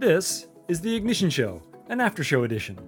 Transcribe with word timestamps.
This 0.00 0.46
is 0.66 0.80
The 0.80 0.96
Ignition 0.96 1.28
Show, 1.28 1.60
an 1.90 2.00
after 2.00 2.24
show 2.24 2.44
edition. 2.44 2.78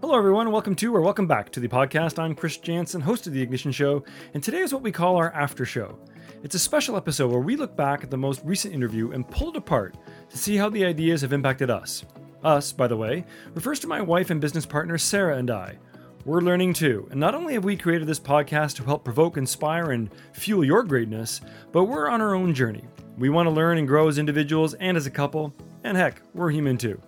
Hello, 0.00 0.16
everyone. 0.16 0.52
Welcome 0.52 0.76
to 0.76 0.94
or 0.94 1.00
welcome 1.00 1.26
back 1.26 1.50
to 1.50 1.58
the 1.58 1.66
podcast. 1.66 2.20
I'm 2.20 2.36
Chris 2.36 2.56
Jansen, 2.56 3.00
host 3.00 3.26
of 3.26 3.32
The 3.32 3.42
Ignition 3.42 3.72
Show, 3.72 4.04
and 4.34 4.40
today 4.40 4.60
is 4.60 4.72
what 4.72 4.84
we 4.84 4.92
call 4.92 5.16
our 5.16 5.32
after 5.32 5.64
show. 5.64 5.98
It's 6.44 6.54
a 6.54 6.60
special 6.60 6.96
episode 6.96 7.32
where 7.32 7.40
we 7.40 7.56
look 7.56 7.74
back 7.76 8.04
at 8.04 8.12
the 8.12 8.16
most 8.16 8.40
recent 8.44 8.72
interview 8.72 9.10
and 9.10 9.28
pull 9.28 9.48
it 9.48 9.56
apart 9.56 9.96
to 10.30 10.38
see 10.38 10.56
how 10.56 10.68
the 10.68 10.84
ideas 10.84 11.20
have 11.22 11.32
impacted 11.32 11.68
us. 11.68 12.04
Us, 12.44 12.70
by 12.70 12.86
the 12.86 12.96
way, 12.96 13.24
refers 13.54 13.80
to 13.80 13.88
my 13.88 14.00
wife 14.00 14.30
and 14.30 14.40
business 14.40 14.66
partner 14.66 14.98
Sarah 14.98 15.38
and 15.38 15.50
I. 15.50 15.78
We're 16.24 16.42
learning 16.42 16.74
too, 16.74 17.08
and 17.10 17.18
not 17.18 17.34
only 17.34 17.54
have 17.54 17.64
we 17.64 17.76
created 17.76 18.06
this 18.06 18.20
podcast 18.20 18.76
to 18.76 18.84
help 18.84 19.02
provoke, 19.02 19.36
inspire, 19.36 19.90
and 19.90 20.10
fuel 20.32 20.62
your 20.62 20.84
greatness, 20.84 21.40
but 21.72 21.86
we're 21.86 22.08
on 22.08 22.20
our 22.20 22.36
own 22.36 22.54
journey. 22.54 22.84
We 23.18 23.30
want 23.30 23.48
to 23.48 23.50
learn 23.50 23.78
and 23.78 23.88
grow 23.88 24.06
as 24.06 24.16
individuals 24.16 24.74
and 24.74 24.96
as 24.96 25.06
a 25.06 25.10
couple, 25.10 25.52
and 25.82 25.96
heck, 25.96 26.22
we're 26.34 26.52
human 26.52 26.78
too. 26.78 27.00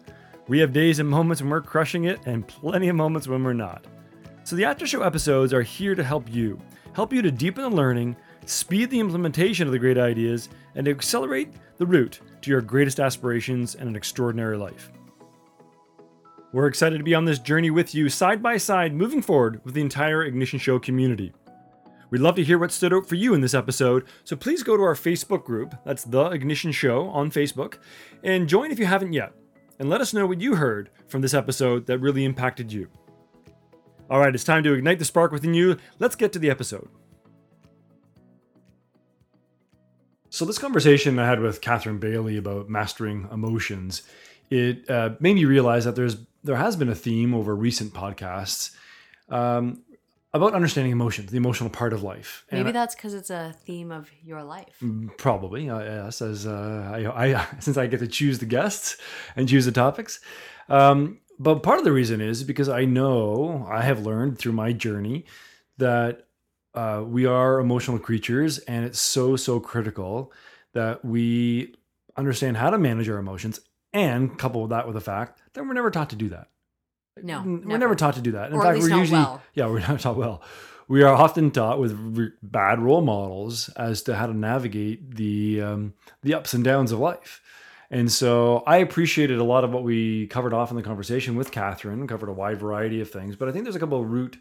We 0.48 0.58
have 0.58 0.72
days 0.72 0.98
and 0.98 1.08
moments 1.08 1.40
when 1.40 1.50
we're 1.50 1.60
crushing 1.60 2.04
it, 2.04 2.18
and 2.26 2.48
plenty 2.48 2.88
of 2.88 2.96
moments 2.96 3.28
when 3.28 3.44
we're 3.44 3.52
not. 3.52 3.86
So 4.42 4.56
the 4.56 4.64
after 4.64 4.88
show 4.88 5.02
episodes 5.02 5.54
are 5.54 5.62
here 5.62 5.94
to 5.94 6.02
help 6.02 6.28
you, 6.28 6.58
help 6.94 7.12
you 7.12 7.22
to 7.22 7.30
deepen 7.30 7.62
the 7.62 7.70
learning, 7.70 8.16
speed 8.44 8.90
the 8.90 8.98
implementation 8.98 9.68
of 9.68 9.72
the 9.72 9.78
great 9.78 9.98
ideas, 9.98 10.48
and 10.74 10.84
to 10.86 10.90
accelerate 10.90 11.52
the 11.78 11.86
route 11.86 12.18
to 12.42 12.50
your 12.50 12.60
greatest 12.60 12.98
aspirations 12.98 13.76
and 13.76 13.88
an 13.88 13.94
extraordinary 13.94 14.56
life. 14.56 14.90
We're 16.52 16.66
excited 16.66 16.98
to 16.98 17.04
be 17.04 17.14
on 17.14 17.24
this 17.24 17.38
journey 17.38 17.70
with 17.70 17.94
you 17.94 18.08
side 18.08 18.42
by 18.42 18.56
side 18.56 18.92
moving 18.92 19.22
forward 19.22 19.60
with 19.64 19.74
the 19.74 19.80
entire 19.80 20.24
Ignition 20.24 20.58
Show 20.58 20.80
community. 20.80 21.32
We'd 22.10 22.20
love 22.20 22.34
to 22.36 22.44
hear 22.44 22.58
what 22.58 22.72
stood 22.72 22.92
out 22.92 23.08
for 23.08 23.14
you 23.14 23.34
in 23.34 23.40
this 23.40 23.54
episode, 23.54 24.04
so 24.24 24.34
please 24.34 24.64
go 24.64 24.76
to 24.76 24.82
our 24.82 24.94
Facebook 24.94 25.44
group, 25.44 25.76
that's 25.84 26.02
The 26.02 26.26
Ignition 26.30 26.72
Show 26.72 27.08
on 27.08 27.30
Facebook, 27.30 27.78
and 28.24 28.48
join 28.48 28.72
if 28.72 28.80
you 28.80 28.86
haven't 28.86 29.12
yet, 29.12 29.32
and 29.78 29.88
let 29.88 30.00
us 30.00 30.12
know 30.12 30.26
what 30.26 30.40
you 30.40 30.56
heard 30.56 30.90
from 31.06 31.20
this 31.20 31.34
episode 31.34 31.86
that 31.86 31.98
really 31.98 32.24
impacted 32.24 32.72
you. 32.72 32.88
All 34.10 34.18
right, 34.18 34.34
it's 34.34 34.42
time 34.42 34.64
to 34.64 34.72
ignite 34.72 34.98
the 34.98 35.04
spark 35.04 35.30
within 35.30 35.54
you. 35.54 35.76
Let's 36.00 36.16
get 36.16 36.32
to 36.32 36.40
the 36.40 36.50
episode. 36.50 36.88
So, 40.30 40.44
this 40.44 40.58
conversation 40.58 41.18
I 41.18 41.26
had 41.26 41.40
with 41.40 41.60
Catherine 41.60 41.98
Bailey 41.98 42.36
about 42.36 42.68
mastering 42.68 43.28
emotions, 43.32 44.02
it 44.48 44.88
uh, 44.90 45.10
made 45.20 45.34
me 45.34 45.44
realize 45.44 45.84
that 45.84 45.94
there's 45.94 46.16
there 46.42 46.56
has 46.56 46.74
been 46.74 46.88
a 46.88 46.94
theme 46.94 47.34
over 47.34 47.54
recent 47.54 47.92
podcasts 47.92 48.74
um, 49.28 49.82
about 50.32 50.54
understanding 50.54 50.92
emotions, 50.92 51.30
the 51.30 51.36
emotional 51.36 51.70
part 51.70 51.92
of 51.92 52.02
life. 52.02 52.44
And 52.50 52.60
Maybe 52.60 52.72
that's 52.72 52.94
because 52.94 53.14
it's 53.14 53.30
a 53.30 53.54
theme 53.64 53.90
of 53.90 54.10
your 54.22 54.44
life. 54.44 54.82
Probably, 55.16 55.68
uh, 55.68 55.80
yes. 55.80 56.22
As 56.22 56.46
uh, 56.46 56.90
I, 56.94 57.32
I, 57.32 57.46
since 57.58 57.76
I 57.76 57.86
get 57.86 58.00
to 58.00 58.06
choose 58.06 58.38
the 58.38 58.46
guests 58.46 58.96
and 59.34 59.48
choose 59.48 59.64
the 59.64 59.72
topics, 59.72 60.20
um, 60.68 61.18
but 61.38 61.62
part 61.62 61.78
of 61.78 61.84
the 61.84 61.92
reason 61.92 62.20
is 62.20 62.44
because 62.44 62.68
I 62.68 62.84
know 62.84 63.66
I 63.68 63.82
have 63.82 64.04
learned 64.06 64.38
through 64.38 64.52
my 64.52 64.72
journey 64.72 65.24
that 65.78 66.26
uh, 66.74 67.02
we 67.04 67.26
are 67.26 67.58
emotional 67.58 67.98
creatures, 67.98 68.58
and 68.58 68.84
it's 68.84 69.00
so 69.00 69.34
so 69.34 69.58
critical 69.58 70.32
that 70.74 71.04
we 71.04 71.74
understand 72.16 72.56
how 72.56 72.70
to 72.70 72.78
manage 72.78 73.08
our 73.08 73.18
emotions, 73.18 73.58
and 73.92 74.38
couple 74.38 74.66
that 74.68 74.86
with 74.86 74.94
the 74.94 75.00
fact 75.00 75.42
that 75.54 75.64
we're 75.64 75.72
never 75.72 75.90
taught 75.90 76.10
to 76.10 76.16
do 76.16 76.28
that. 76.28 76.48
No, 77.22 77.40
we're 77.42 77.58
never. 77.58 77.78
never 77.78 77.94
taught 77.94 78.14
to 78.14 78.20
do 78.20 78.32
that. 78.32 78.50
In 78.50 78.56
Or 78.56 78.62
fact, 78.62 78.78
we're 78.78 78.96
usually 78.96 79.20
well. 79.20 79.42
yeah, 79.54 79.66
we're 79.66 79.80
not 79.88 80.00
taught 80.00 80.16
well. 80.16 80.42
We 80.88 81.02
are 81.02 81.14
often 81.14 81.50
taught 81.50 81.78
with 81.78 81.92
re- 81.92 82.32
bad 82.42 82.80
role 82.80 83.00
models 83.02 83.68
as 83.76 84.02
to 84.02 84.16
how 84.16 84.26
to 84.26 84.34
navigate 84.36 85.14
the 85.16 85.60
um, 85.62 85.94
the 86.22 86.34
ups 86.34 86.52
and 86.54 86.64
downs 86.64 86.92
of 86.92 86.98
life. 86.98 87.40
And 87.92 88.10
so 88.10 88.62
I 88.66 88.76
appreciated 88.78 89.38
a 89.38 89.44
lot 89.44 89.64
of 89.64 89.72
what 89.72 89.82
we 89.82 90.28
covered 90.28 90.54
off 90.54 90.70
in 90.70 90.76
the 90.76 90.82
conversation 90.82 91.34
with 91.36 91.50
Catherine. 91.50 92.06
Covered 92.06 92.28
a 92.28 92.32
wide 92.32 92.58
variety 92.60 93.00
of 93.00 93.10
things, 93.10 93.36
but 93.36 93.48
I 93.48 93.52
think 93.52 93.64
there's 93.64 93.76
a 93.76 93.80
couple 93.80 94.00
of 94.00 94.08
root 94.10 94.36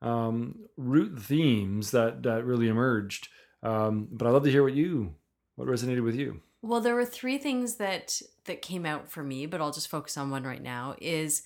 um, 0.00 0.56
root 0.76 1.18
themes 1.20 1.90
that 1.92 2.22
that 2.24 2.44
really 2.44 2.68
emerged. 2.68 3.28
Um, 3.62 4.08
but 4.10 4.26
I'd 4.26 4.32
love 4.32 4.44
to 4.44 4.50
hear 4.50 4.62
what 4.64 4.74
you 4.74 5.14
what 5.56 5.68
resonated 5.68 6.02
with 6.04 6.14
you. 6.16 6.40
Well, 6.62 6.80
there 6.80 6.94
were 6.94 7.04
three 7.04 7.38
things 7.38 7.76
that 7.76 8.20
that 8.44 8.62
came 8.62 8.86
out 8.86 9.10
for 9.10 9.22
me, 9.22 9.46
but 9.46 9.60
I'll 9.60 9.72
just 9.72 9.88
focus 9.88 10.16
on 10.16 10.30
one 10.30 10.44
right 10.44 10.62
now. 10.62 10.94
Is 11.00 11.42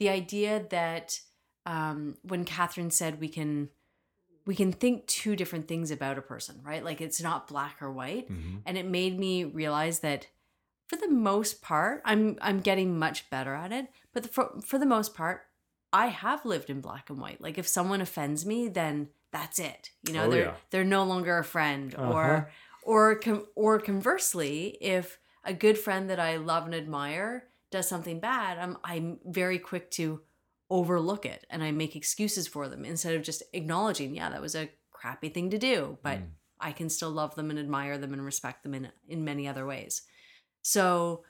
the 0.00 0.08
idea 0.08 0.64
that 0.70 1.20
um, 1.66 2.16
when 2.22 2.44
Catherine 2.44 2.90
said 2.90 3.20
we 3.20 3.28
can 3.28 3.68
we 4.46 4.54
can 4.56 4.72
think 4.72 5.06
two 5.06 5.36
different 5.36 5.68
things 5.68 5.90
about 5.92 6.18
a 6.18 6.22
person, 6.22 6.60
right? 6.64 6.84
Like 6.84 7.00
it's 7.00 7.22
not 7.22 7.46
black 7.46 7.76
or 7.80 7.92
white, 7.92 8.28
and 8.66 8.76
it 8.76 8.86
made 8.86 9.18
me 9.18 9.44
realize 9.44 10.00
that 10.00 10.26
for 10.88 10.96
the 10.96 11.08
most 11.10 11.62
part, 11.62 12.02
I'm 12.04 12.36
I'm 12.40 12.58
getting 12.60 12.98
much 12.98 13.30
better 13.30 13.54
at 13.54 13.70
it. 13.70 13.86
But 14.12 14.24
the, 14.24 14.28
for 14.30 14.58
for 14.64 14.78
the 14.78 14.86
most 14.86 15.14
part, 15.14 15.42
I 15.92 16.06
have 16.06 16.44
lived 16.44 16.70
in 16.70 16.80
black 16.80 17.10
and 17.10 17.20
white. 17.20 17.40
Like 17.40 17.58
if 17.58 17.68
someone 17.68 18.00
offends 18.00 18.44
me, 18.44 18.68
then 18.68 19.10
that's 19.30 19.58
it. 19.60 19.90
You 20.08 20.14
know, 20.14 20.24
Oh, 20.24 20.30
they're 20.30 20.44
yeah. 20.46 20.54
they're 20.70 20.84
no 20.84 21.04
longer 21.04 21.38
a 21.38 21.44
friend, 21.44 21.94
Uh-huh. 21.94 22.10
or 22.12 22.50
or 22.82 23.14
com- 23.16 23.46
or 23.54 23.78
conversely, 23.78 24.78
if 24.80 25.18
a 25.44 25.52
good 25.54 25.78
friend 25.78 26.08
that 26.10 26.18
I 26.18 26.36
love 26.38 26.64
and 26.64 26.74
admire 26.74 27.44
does 27.70 27.88
something 27.88 28.20
bad, 28.20 28.58
I'm 28.58 28.76
I'm 28.84 29.18
very 29.24 29.58
quick 29.58 29.90
to 29.92 30.20
overlook 30.70 31.26
it 31.26 31.46
and 31.50 31.62
I 31.64 31.72
make 31.72 31.96
excuses 31.96 32.46
for 32.46 32.68
them 32.68 32.84
instead 32.84 33.14
of 33.16 33.22
just 33.22 33.42
acknowledging, 33.52 34.14
yeah, 34.14 34.30
that 34.30 34.40
was 34.40 34.54
a 34.54 34.70
crappy 34.92 35.28
thing 35.28 35.50
to 35.50 35.58
do, 35.58 35.98
but 36.02 36.18
Mm. 36.18 36.28
I 36.62 36.72
can 36.72 36.90
still 36.90 37.10
love 37.10 37.34
them 37.34 37.50
and 37.50 37.58
admire 37.58 37.96
them 37.98 38.12
and 38.12 38.24
respect 38.24 38.62
them 38.62 38.74
in 38.74 38.92
in 39.08 39.24
many 39.24 39.48
other 39.48 39.66
ways. 39.66 40.02
So 40.62 41.24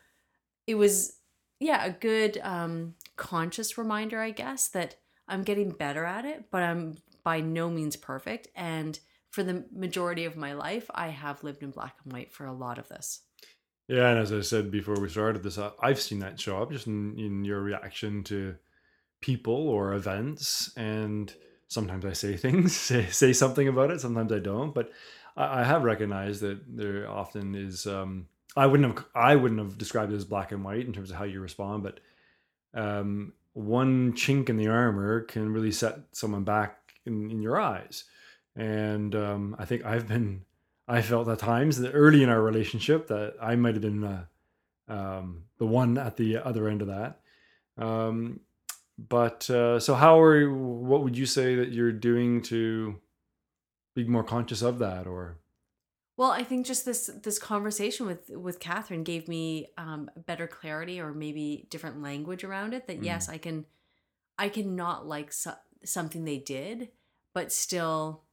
it 0.66 0.74
was 0.74 1.16
yeah, 1.60 1.84
a 1.84 1.90
good 1.90 2.38
um 2.42 2.94
conscious 3.16 3.76
reminder, 3.78 4.20
I 4.20 4.30
guess, 4.30 4.68
that 4.68 4.96
I'm 5.28 5.42
getting 5.44 5.70
better 5.70 6.04
at 6.04 6.24
it, 6.24 6.46
but 6.50 6.62
I'm 6.62 6.98
by 7.22 7.40
no 7.40 7.70
means 7.70 7.96
perfect 7.96 8.48
and 8.54 8.98
for 9.30 9.44
the 9.44 9.64
majority 9.72 10.24
of 10.24 10.36
my 10.36 10.54
life, 10.54 10.90
I 10.92 11.08
have 11.08 11.44
lived 11.44 11.62
in 11.62 11.70
black 11.70 11.96
and 12.02 12.12
white 12.12 12.32
for 12.32 12.46
a 12.46 12.52
lot 12.52 12.78
of 12.78 12.88
this. 12.88 13.20
Yeah, 13.90 14.10
and 14.10 14.20
as 14.20 14.32
I 14.32 14.40
said 14.42 14.70
before 14.70 15.00
we 15.00 15.08
started 15.08 15.42
this, 15.42 15.58
I've 15.82 16.00
seen 16.00 16.20
that 16.20 16.38
show 16.38 16.62
up 16.62 16.70
just 16.70 16.86
in, 16.86 17.18
in 17.18 17.44
your 17.44 17.60
reaction 17.60 18.22
to 18.24 18.54
people 19.20 19.68
or 19.68 19.94
events, 19.94 20.72
and 20.76 21.34
sometimes 21.66 22.04
I 22.04 22.12
say 22.12 22.36
things, 22.36 22.76
say, 22.76 23.06
say 23.06 23.32
something 23.32 23.66
about 23.66 23.90
it, 23.90 24.00
sometimes 24.00 24.32
I 24.32 24.38
don't. 24.38 24.72
But 24.72 24.92
I, 25.36 25.62
I 25.62 25.64
have 25.64 25.82
recognized 25.82 26.40
that 26.42 26.60
there 26.68 27.10
often 27.10 27.56
is. 27.56 27.84
Um, 27.84 28.28
I 28.56 28.66
wouldn't 28.66 28.96
have 28.96 29.06
I 29.12 29.34
wouldn't 29.34 29.58
have 29.60 29.76
described 29.76 30.12
it 30.12 30.16
as 30.16 30.24
black 30.24 30.52
and 30.52 30.64
white 30.64 30.86
in 30.86 30.92
terms 30.92 31.10
of 31.10 31.16
how 31.16 31.24
you 31.24 31.40
respond, 31.40 31.82
but 31.82 31.98
um, 32.74 33.32
one 33.54 34.12
chink 34.12 34.48
in 34.48 34.56
the 34.56 34.68
armor 34.68 35.22
can 35.22 35.52
really 35.52 35.72
set 35.72 35.98
someone 36.12 36.44
back 36.44 36.78
in, 37.06 37.28
in 37.28 37.42
your 37.42 37.60
eyes. 37.60 38.04
And 38.54 39.16
um, 39.16 39.56
I 39.58 39.64
think 39.64 39.84
I've 39.84 40.06
been 40.06 40.44
I 40.90 41.02
felt 41.02 41.28
at 41.28 41.38
times 41.38 41.78
that 41.78 41.92
early 41.92 42.24
in 42.24 42.28
our 42.28 42.42
relationship 42.42 43.06
that 43.08 43.36
I 43.40 43.54
might 43.54 43.74
have 43.74 43.82
been 43.82 44.02
uh, 44.02 44.24
um, 44.88 45.44
the 45.58 45.66
one 45.66 45.96
at 45.96 46.16
the 46.16 46.38
other 46.38 46.68
end 46.68 46.82
of 46.82 46.88
that. 46.88 47.20
Um, 47.78 48.40
but 48.98 49.48
uh, 49.48 49.78
so, 49.78 49.94
how 49.94 50.20
are 50.20 50.52
what 50.52 51.04
would 51.04 51.16
you 51.16 51.26
say 51.26 51.54
that 51.54 51.70
you're 51.70 51.92
doing 51.92 52.42
to 52.42 53.00
be 53.94 54.04
more 54.04 54.24
conscious 54.24 54.62
of 54.62 54.80
that, 54.80 55.06
or 55.06 55.38
Well, 56.16 56.32
I 56.32 56.42
think 56.42 56.66
just 56.66 56.84
this 56.84 57.08
this 57.22 57.38
conversation 57.38 58.04
with 58.06 58.28
with 58.28 58.58
Catherine 58.58 59.04
gave 59.04 59.28
me 59.28 59.68
um, 59.78 60.10
better 60.26 60.48
clarity 60.48 61.00
or 61.00 61.14
maybe 61.14 61.66
different 61.70 62.02
language 62.02 62.42
around 62.42 62.74
it. 62.74 62.88
That 62.88 63.02
yes, 63.02 63.28
I 63.28 63.38
can 63.38 63.64
I 64.38 64.48
can 64.48 64.74
not 64.74 65.06
like 65.06 65.32
so- 65.32 65.54
something 65.84 66.24
they 66.24 66.38
did, 66.38 66.88
but 67.32 67.52
still 67.52 68.24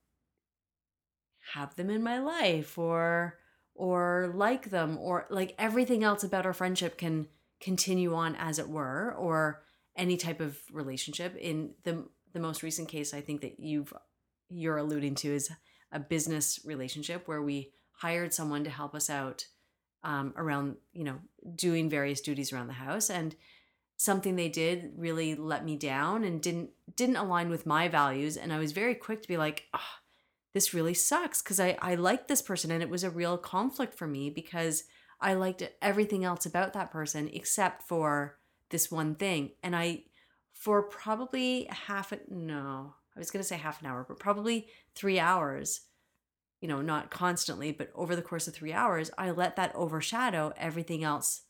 have 1.53 1.75
them 1.75 1.90
in 1.90 2.03
my 2.03 2.19
life 2.19 2.78
or 2.78 3.38
or 3.75 4.31
like 4.34 4.70
them 4.70 4.97
or 4.97 5.28
like 5.29 5.53
everything 5.59 6.03
else 6.03 6.23
about 6.23 6.46
our 6.46 6.53
friendship 6.53 6.97
can 6.97 7.28
continue 7.59 8.14
on 8.16 8.35
as 8.35 8.59
it 8.59 8.70
were 8.70 9.14
or 9.17 9.64
any 9.96 10.17
type 10.17 10.40
of 10.40 10.58
relationship. 10.72 11.35
In 11.35 11.73
the 11.84 12.05
the 12.34 12.40
most 12.40 12.61
recent 12.61 12.88
case 12.88 13.14
i 13.14 13.22
think 13.22 13.41
that 13.41 13.59
you've 13.59 13.91
you're 14.49 14.78
alluding 14.78 15.16
to 15.16 15.34
is 15.34 15.49
a 15.91 15.99
business 15.99 16.59
relationship 16.66 17.28
where 17.28 17.41
we 17.41 17.72
hired 17.94 18.34
someone 18.34 18.64
to 18.64 18.70
help 18.70 18.94
us 18.94 19.09
out 19.09 19.46
um, 20.03 20.34
around 20.38 20.76
you 20.94 21.03
know 21.03 21.20
doing 21.55 21.90
various 21.90 22.22
duties 22.22 22.53
around 22.53 22.67
the 22.67 22.73
house. 22.73 23.09
And 23.09 23.35
something 23.97 24.35
they 24.35 24.49
did 24.49 24.91
really 24.96 25.34
let 25.34 25.66
me 25.66 25.76
down 25.76 26.23
and 26.23 26.41
didn't 26.41 26.70
didn't 26.96 27.16
align 27.16 27.49
with 27.49 27.66
my 27.66 27.88
values. 27.88 28.38
And 28.38 28.53
i 28.53 28.59
was 28.59 28.72
very 28.72 28.96
quick 28.96 29.22
to 29.22 29.28
be 29.28 29.38
like 29.38 29.66
oh, 29.73 29.79
this 30.58 30.74
really 30.74 30.96
sucks 30.96 31.44
because 31.44 31.59
I, 31.59 31.78
I 31.84 31.94
liked 31.94 32.28
this 32.28 32.42
person 32.42 32.72
and 32.72 32.82
it 32.82 32.90
was 32.90 33.04
a 33.04 33.12
real 33.12 33.38
conflict 33.38 33.94
for 33.94 34.08
me 34.08 34.32
because 34.32 34.86
I 35.22 35.36
liked 35.36 35.62
everything 35.84 36.26
else 36.26 36.48
about 36.48 36.74
that 36.74 36.90
person 36.90 37.30
except 37.32 37.84
for 37.84 38.40
this 38.72 38.90
one 38.90 39.14
thing. 39.14 39.52
And 39.62 39.76
I, 39.76 40.06
for 40.54 40.82
probably 40.82 41.68
half, 41.70 42.12
a, 42.12 42.18
no, 42.28 42.96
I 43.16 43.20
was 43.20 43.30
going 43.30 43.44
to 43.44 43.48
say 43.48 43.56
half 43.56 43.82
an 43.82 43.88
hour, 43.88 44.04
but 44.08 44.18
probably 44.18 44.66
three 44.96 45.20
hours, 45.20 45.82
you 46.59 46.68
know, 46.68 46.82
not 46.82 47.12
constantly, 47.12 47.72
but 47.72 47.92
over 47.94 48.16
the 48.16 48.24
course 48.24 48.48
of 48.48 48.56
three 48.56 48.74
hours, 48.74 49.12
I 49.16 49.30
let 49.30 49.58
that 49.58 49.76
overshadow 49.76 50.54
everything 50.58 51.04
else 51.04 51.44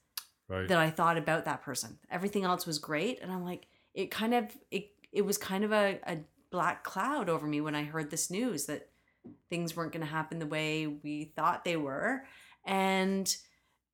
Right. 0.50 0.68
that 0.68 0.77
I 0.77 0.89
thought 0.89 1.18
about 1.18 1.45
that 1.45 1.62
person. 1.62 2.00
Everything 2.12 2.44
else 2.44 2.65
was 2.65 2.77
great. 2.77 3.21
And 3.21 3.31
I'm 3.31 3.45
like, 3.45 3.68
it 3.94 4.12
kind 4.12 4.33
of, 4.33 4.51
it, 4.69 4.89
it 5.13 5.21
was 5.21 5.38
kind 5.38 5.63
of 5.63 5.71
a, 5.71 6.00
a 6.06 6.18
black 6.51 6.83
cloud 6.83 7.30
over 7.30 7.48
me 7.48 7.62
when 7.62 7.75
I 7.75 7.83
heard 7.83 8.12
this 8.12 8.30
news 8.30 8.65
that 8.65 8.89
things 9.50 9.75
weren't 9.75 9.91
going 9.91 10.06
to 10.06 10.12
happen 10.12 10.39
the 10.39 10.45
way 10.47 10.88
we 10.88 11.25
thought 11.35 11.63
they 11.65 11.77
were. 11.77 12.24
And 12.65 13.33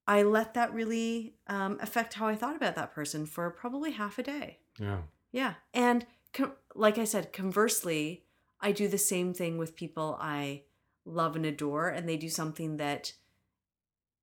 I 0.08 0.24
let 0.24 0.54
that 0.56 0.74
really 0.74 1.36
um, 1.48 1.78
affect 1.82 2.16
how 2.16 2.28
I 2.28 2.36
thought 2.36 2.56
about 2.56 2.76
that 2.76 2.94
person 2.94 3.26
for 3.26 3.50
probably 3.52 3.92
half 3.92 4.18
a 4.20 4.24
day. 4.24 4.60
yeah. 4.80 5.00
Yeah. 5.32 5.54
And 5.74 6.06
com- 6.34 6.54
like 6.76 6.98
I 7.00 7.06
said, 7.06 7.34
conversely, 7.34 8.26
I 8.62 8.72
do 8.72 8.88
the 8.88 8.98
same 9.00 9.34
thing 9.34 9.58
with 9.58 9.76
people 9.76 10.16
I 10.22 10.64
love 11.06 11.36
and 11.36 11.44
adore, 11.46 11.90
and 11.90 12.08
they 12.08 12.18
do 12.18 12.30
something 12.30 12.78
that 12.78 13.14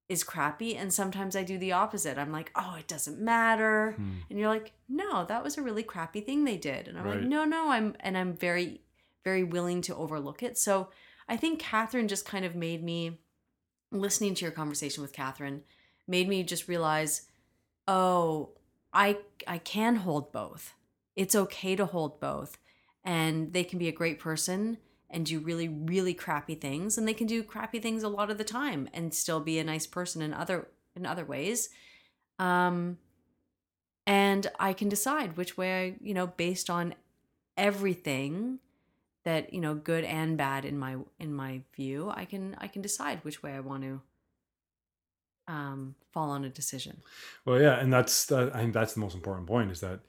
is 0.09 0.23
crappy. 0.25 0.77
And 0.77 0.93
sometimes 0.93 1.35
I 1.37 1.43
do 1.43 1.59
the 1.59 1.73
opposite. 1.73 2.17
I'm 2.19 2.31
like, 2.33 2.51
oh, 2.57 2.77
it 2.79 2.87
doesn't 2.89 3.19
matter. 3.21 3.93
Hmm. 3.97 4.11
And 4.29 4.39
you're 4.39 4.49
like, 4.49 4.73
no, 4.89 5.25
that 5.25 5.43
was 5.43 5.59
a 5.59 5.63
really 5.63 5.83
crappy 5.83 6.21
thing 6.21 6.45
they 6.45 6.57
did. 6.57 6.87
And 6.89 6.97
I'm 6.99 7.05
Right. 7.05 7.17
like, 7.21 7.27
no, 7.29 7.45
no, 7.45 7.71
I'm, 7.71 7.97
and 8.01 8.17
I'm 8.17 8.33
very, 8.35 8.81
very 9.25 9.45
willing 9.45 9.83
to 9.83 9.95
overlook 9.95 10.43
it. 10.43 10.59
So 10.59 10.89
I 11.29 11.37
think 11.37 11.61
Catherine 11.61 12.09
just 12.09 12.25
kind 12.25 12.45
of 12.45 12.55
made 12.55 12.83
me, 12.83 13.21
listening 13.93 14.35
to 14.35 14.45
your 14.45 14.53
conversation 14.53 15.03
with 15.03 15.13
Catherine, 15.13 15.63
made 16.09 16.29
me 16.29 16.43
just 16.43 16.69
realize, 16.69 17.29
oh, 17.87 18.51
I, 18.93 19.19
I 19.47 19.59
can 19.59 19.97
hold 19.97 20.33
both. 20.33 20.75
It's 21.15 21.35
okay 21.35 21.77
to 21.77 21.87
hold 21.87 22.21
both. 22.21 22.59
And 23.05 23.53
they 23.53 23.65
can 23.65 23.79
be 23.79 23.89
a 23.89 23.93
great 23.93 24.19
person 24.19 24.79
and 25.09 25.27
do 25.27 25.39
really, 25.41 25.69
really 25.69 26.15
crappy 26.15 26.55
things. 26.55 26.99
And 26.99 27.07
they 27.07 27.15
can 27.15 27.27
do 27.27 27.43
crappy 27.43 27.79
things 27.79 28.03
a 28.03 28.09
lot 28.09 28.31
of 28.31 28.39
the 28.39 28.45
time 28.45 28.89
and 28.93 29.15
still 29.15 29.41
be 29.41 29.59
a 29.59 29.65
nice 29.65 29.87
person 29.87 30.23
in 30.23 30.33
other, 30.33 30.69
in 30.95 31.07
other 31.07 31.25
ways. 31.25 31.69
Um, 32.39 32.99
and 34.07 34.47
I 34.59 34.73
can 34.73 34.89
decide 34.89 35.37
which 35.37 35.57
way 35.57 35.87
I, 35.87 35.95
you 36.01 36.15
know, 36.15 36.27
based 36.27 36.71
on 36.71 36.95
everything 37.57 38.59
that 39.25 39.53
you 39.53 39.61
know 39.61 39.75
good 39.75 40.05
and 40.05 40.37
bad 40.37 40.65
in 40.65 40.79
my 40.79 40.97
in 41.19 41.33
my 41.33 41.61
view 41.75 42.11
i 42.15 42.25
can 42.25 42.55
i 42.59 42.67
can 42.67 42.83
decide 42.83 43.23
which 43.23 43.43
way 43.43 43.53
i 43.53 43.61
want 43.61 43.83
to 43.83 44.01
um 45.49 45.95
fall 46.13 46.31
on 46.31 46.45
a 46.45 46.49
decision 46.49 46.97
Well, 47.45 47.61
yeah, 47.61 47.81
and 47.81 47.93
that's 47.93 48.27
that, 48.27 48.55
I 48.55 48.61
think 48.61 48.75
that's 48.75 48.95
the 48.95 49.01
most 49.01 49.15
important 49.15 49.47
point 49.47 49.71
is 49.71 49.81
that 49.81 50.01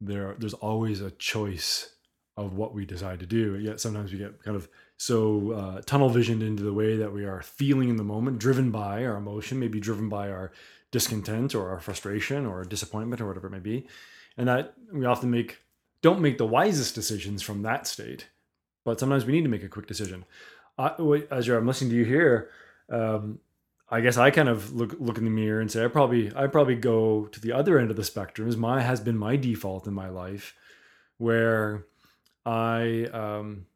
there 0.00 0.34
there's 0.38 0.54
always 0.54 1.00
a 1.00 1.10
choice 1.12 1.90
of 2.36 2.54
what 2.54 2.74
we 2.74 2.84
decide 2.84 3.20
to 3.20 3.26
do. 3.26 3.56
Yet 3.58 3.80
sometimes 3.80 4.12
we 4.12 4.18
get 4.18 4.42
kind 4.42 4.56
of 4.56 4.68
so 4.96 5.52
uh, 5.52 5.82
tunnel 5.82 6.08
visioned 6.08 6.42
into 6.42 6.62
the 6.62 6.72
way 6.72 6.96
that 6.96 7.12
we 7.12 7.24
are 7.24 7.42
feeling 7.42 7.88
in 7.88 7.96
the 7.96 8.04
moment, 8.04 8.38
driven 8.38 8.70
by 8.70 9.04
our 9.04 9.16
emotion, 9.16 9.58
maybe 9.58 9.80
driven 9.80 10.08
by 10.08 10.30
our 10.30 10.52
discontent 10.90 11.54
or 11.54 11.70
our 11.70 11.80
frustration 11.80 12.46
or 12.46 12.64
disappointment 12.64 13.20
or 13.20 13.26
whatever 13.26 13.48
it 13.48 13.50
may 13.50 13.58
be, 13.58 13.86
and 14.36 14.48
that 14.48 14.74
we 14.92 15.04
often 15.04 15.30
make 15.30 15.58
don't 16.02 16.20
make 16.20 16.38
the 16.38 16.46
wisest 16.46 16.94
decisions 16.94 17.42
from 17.42 17.62
that 17.62 17.86
state. 17.86 18.28
But 18.84 19.00
sometimes 19.00 19.24
we 19.24 19.32
need 19.32 19.42
to 19.42 19.48
make 19.48 19.62
a 19.64 19.68
quick 19.68 19.86
decision. 19.86 20.24
I, 20.78 20.92
as 21.30 21.46
you're, 21.46 21.56
I'm 21.56 21.66
listening 21.66 21.90
to 21.90 21.96
you 21.96 22.04
here, 22.04 22.50
um, 22.90 23.38
I 23.88 24.00
guess 24.00 24.16
I 24.16 24.30
kind 24.30 24.48
of 24.48 24.74
look 24.74 24.96
look 24.98 25.18
in 25.18 25.24
the 25.24 25.30
mirror 25.30 25.60
and 25.60 25.70
say 25.70 25.84
I 25.84 25.88
probably 25.88 26.32
I 26.34 26.46
probably 26.48 26.74
go 26.74 27.26
to 27.26 27.40
the 27.40 27.52
other 27.52 27.78
end 27.78 27.90
of 27.90 27.96
the 27.96 28.04
spectrum. 28.04 28.48
Is 28.48 28.56
my 28.56 28.80
has 28.82 29.00
been 29.00 29.16
my 29.16 29.36
default 29.36 29.86
in 29.86 29.94
my 29.94 30.08
life, 30.08 30.54
where 31.18 31.84
I 32.44 33.08
um, 33.12 33.66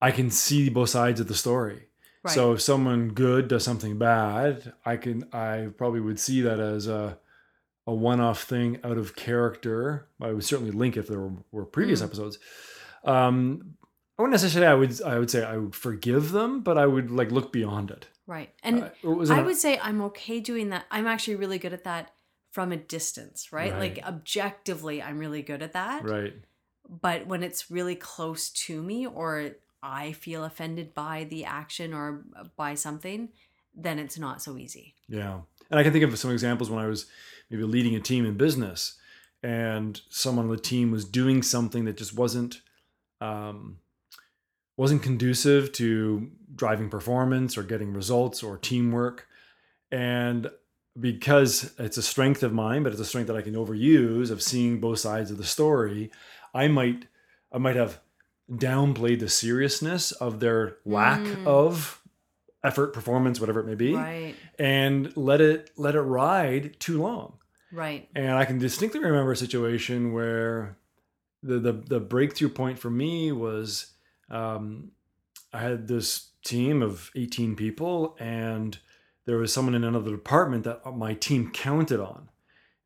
I 0.00 0.10
can 0.10 0.30
see 0.30 0.68
both 0.70 0.88
sides 0.90 1.20
of 1.20 1.28
the 1.28 1.34
story. 1.34 1.88
right 2.22 2.32
So 2.34 2.52
if 2.52 2.60
someone 2.62 3.10
good 3.10 3.48
does 3.48 3.64
something 3.64 3.98
bad, 3.98 4.72
I 4.86 4.96
can 4.96 5.24
I 5.32 5.68
probably 5.76 6.00
would 6.00 6.18
see 6.18 6.40
that 6.42 6.58
as 6.60 6.86
a 6.86 7.18
a 7.86 7.92
one-off 7.94 8.44
thing 8.44 8.78
out 8.84 8.96
of 8.98 9.16
character. 9.16 10.06
I 10.20 10.32
would 10.32 10.44
certainly 10.44 10.70
link 10.72 10.96
if 10.96 11.08
there 11.08 11.20
were, 11.20 11.32
were 11.50 11.64
previous 11.64 12.00
Mm. 12.00 12.04
episodes. 12.04 12.38
Um, 13.04 13.74
I 14.20 14.22
wouldn't 14.22 14.32
necessarily. 14.32 14.66
I 14.70 14.74
would. 14.74 15.02
I 15.02 15.18
would 15.18 15.30
say 15.30 15.42
I 15.42 15.56
would 15.56 15.74
forgive 15.74 16.30
them, 16.30 16.60
but 16.60 16.76
I 16.76 16.84
would 16.84 17.10
like 17.10 17.30
look 17.30 17.52
beyond 17.52 17.90
it. 17.90 18.06
right 18.26 18.50
and 18.62 18.82
Uh, 18.84 18.90
it 19.02 19.30
i 19.30 19.42
would 19.42 19.56
say 19.56 19.78
i'm 19.82 20.00
okay 20.00 20.38
doing 20.38 20.68
that 20.70 20.84
i'm 20.90 21.06
actually 21.06 21.34
really 21.34 21.58
good 21.58 21.72
at 21.72 21.84
that 21.84 22.12
from 22.52 22.70
a 22.70 22.76
distance 22.76 23.52
right, 23.52 23.74
like 23.76 23.98
objectively 24.04 25.02
i'm 25.02 25.18
really 25.18 25.42
good 25.42 25.62
at 25.62 25.72
that 25.72 26.04
right. 26.04 26.34
but 26.88 27.26
when 27.26 27.42
it's 27.42 27.70
really 27.70 27.96
close 27.96 28.50
to 28.50 28.82
me 28.82 29.06
or 29.06 29.52
i 29.82 30.12
feel 30.12 30.44
offended 30.44 30.94
by 30.94 31.24
the 31.32 31.44
action 31.44 31.92
or 31.92 32.22
by 32.56 32.74
something 32.74 33.30
then 33.74 33.98
it's 33.98 34.18
not 34.18 34.40
so 34.42 34.56
easy 34.56 34.94
Yeah. 35.08 35.40
And 35.70 35.78
I 35.78 35.82
can 35.84 35.92
think 35.92 36.04
of 36.04 36.18
some 36.18 36.32
examples 36.32 36.68
when 36.70 36.84
I 36.84 36.88
was 36.88 37.06
maybe 37.48 37.62
leading 37.62 37.94
a 37.94 38.00
team 38.00 38.26
in 38.26 38.36
business 38.36 38.98
and 39.42 40.00
someone 40.08 40.46
on 40.46 40.50
the 40.50 40.60
team 40.60 40.90
was 40.90 41.04
doing 41.04 41.42
something 41.42 41.84
that 41.86 41.96
just 41.96 42.14
wasn't 42.14 42.60
um, 43.20 43.78
wasn't 44.76 45.02
conducive 45.02 45.72
to 45.72 46.30
driving 46.54 46.88
performance 46.90 47.56
or 47.58 47.62
getting 47.62 47.92
results 47.92 48.42
or 48.42 48.56
teamwork. 48.56 49.26
And 49.92 50.50
because 50.98 51.72
it's 51.78 51.96
a 51.96 52.02
strength 52.02 52.42
of 52.42 52.52
mine, 52.52 52.82
but 52.82 52.92
it's 52.92 53.00
a 53.00 53.04
strength 53.04 53.28
that 53.28 53.36
I 53.36 53.42
can 53.42 53.54
overuse 53.54 54.30
of 54.30 54.42
seeing 54.42 54.80
both 54.80 54.98
sides 54.98 55.30
of 55.30 55.38
the 55.38 55.44
story, 55.44 56.10
I 56.54 56.68
might 56.68 57.06
I 57.52 57.58
might 57.58 57.76
have 57.76 58.00
downplayed 58.50 59.20
the 59.20 59.28
seriousness 59.28 60.12
of 60.12 60.40
their 60.40 60.76
lack 60.84 61.20
Mm. 61.20 61.46
of 61.46 62.02
effort, 62.64 62.92
performance, 62.92 63.40
whatever 63.40 63.60
it 63.60 63.66
may 63.66 63.74
be 63.76 63.94
right 63.94 64.34
and 64.58 65.16
let 65.16 65.40
it 65.40 65.70
let 65.76 65.94
it 65.94 66.00
ride 66.00 66.78
too 66.80 67.00
long. 67.00 67.34
right 67.72 68.08
And 68.14 68.32
I 68.32 68.44
can 68.44 68.58
distinctly 68.58 69.00
remember 69.00 69.32
a 69.32 69.36
situation 69.36 70.12
where 70.12 70.76
the 71.42 71.58
the, 71.58 71.72
the 71.72 72.00
breakthrough 72.00 72.48
point 72.50 72.78
for 72.78 72.90
me 72.90 73.30
was 73.32 73.92
um, 74.30 74.92
I 75.52 75.60
had 75.60 75.88
this 75.88 76.30
team 76.44 76.82
of 76.82 77.10
18 77.16 77.56
people 77.56 78.16
and 78.18 78.78
there 79.26 79.36
was 79.36 79.52
someone 79.52 79.74
in 79.74 79.84
another 79.84 80.10
department 80.12 80.64
that 80.64 80.84
my 80.96 81.14
team 81.14 81.50
counted 81.52 82.00
on. 82.00 82.28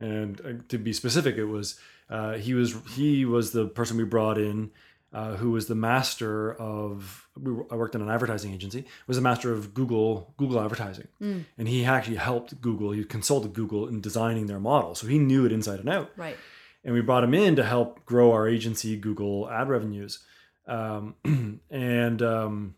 And 0.01 0.41
uh, 0.41 0.63
to 0.69 0.79
be 0.79 0.93
specific, 0.93 1.37
it 1.37 1.45
was 1.45 1.79
uh, 2.11 2.35
he 2.35 2.53
was 2.55 2.75
he 2.95 3.25
was 3.25 3.53
the 3.53 3.67
person 3.67 3.97
we 3.97 4.05
brought 4.05 4.37
in 4.39 4.71
uh, 5.13 5.37
who 5.37 5.53
was 5.53 5.69
the 5.69 5.75
master 5.75 6.53
of 6.55 7.29
we 7.41 7.53
were, 7.53 7.67
I 7.73 7.77
worked 7.77 7.95
in 7.95 8.03
an 8.03 8.11
advertising 8.11 8.53
agency 8.53 8.85
was 9.07 9.17
the 9.17 9.23
master 9.23 9.53
of 9.53 9.73
Google 9.73 10.35
Google 10.37 10.61
advertising 10.61 11.09
Mm. 11.23 11.45
and 11.57 11.69
he 11.69 11.85
actually 11.85 12.17
helped 12.17 12.61
Google 12.61 12.91
he 12.93 13.05
consulted 13.05 13.55
Google 13.55 13.87
in 13.89 14.01
designing 14.03 14.47
their 14.49 14.59
model 14.61 14.95
so 14.95 15.07
he 15.07 15.19
knew 15.19 15.47
it 15.47 15.53
inside 15.53 15.81
and 15.81 15.89
out 15.89 16.11
right 16.17 16.37
and 16.85 16.93
we 16.93 17.01
brought 17.01 17.25
him 17.25 17.33
in 17.33 17.57
to 17.57 17.65
help 17.65 18.05
grow 18.05 18.33
our 18.33 18.47
agency 18.49 18.97
Google 18.97 19.49
ad 19.49 19.69
revenues 19.69 20.19
um, 20.67 21.15
and 21.71 22.23
um, 22.23 22.75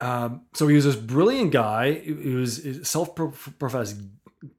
um, 0.00 0.42
so 0.54 0.66
he 0.68 0.74
was 0.74 0.84
this 0.84 0.96
brilliant 0.96 1.52
guy 1.52 1.92
he 1.94 2.34
was 2.34 2.60
self-professed 2.82 4.00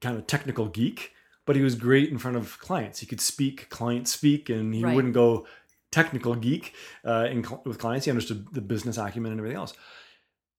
kind 0.00 0.16
of 0.16 0.26
technical 0.26 0.66
geek 0.66 1.12
but 1.46 1.56
he 1.56 1.62
was 1.62 1.74
great 1.74 2.10
in 2.10 2.18
front 2.18 2.36
of 2.36 2.58
clients 2.58 3.00
he 3.00 3.06
could 3.06 3.20
speak 3.20 3.68
client 3.68 4.08
speak 4.08 4.48
and 4.48 4.74
he 4.74 4.82
Right. 4.82 4.94
wouldn't 4.94 5.12
go 5.14 5.46
technical 5.92 6.34
geek 6.34 6.74
uh, 7.04 7.26
in, 7.30 7.44
with 7.64 7.78
clients 7.78 8.06
he 8.06 8.10
understood 8.10 8.46
the 8.52 8.60
business 8.62 8.96
acumen 8.96 9.32
and 9.32 9.40
everything 9.40 9.58
else 9.58 9.74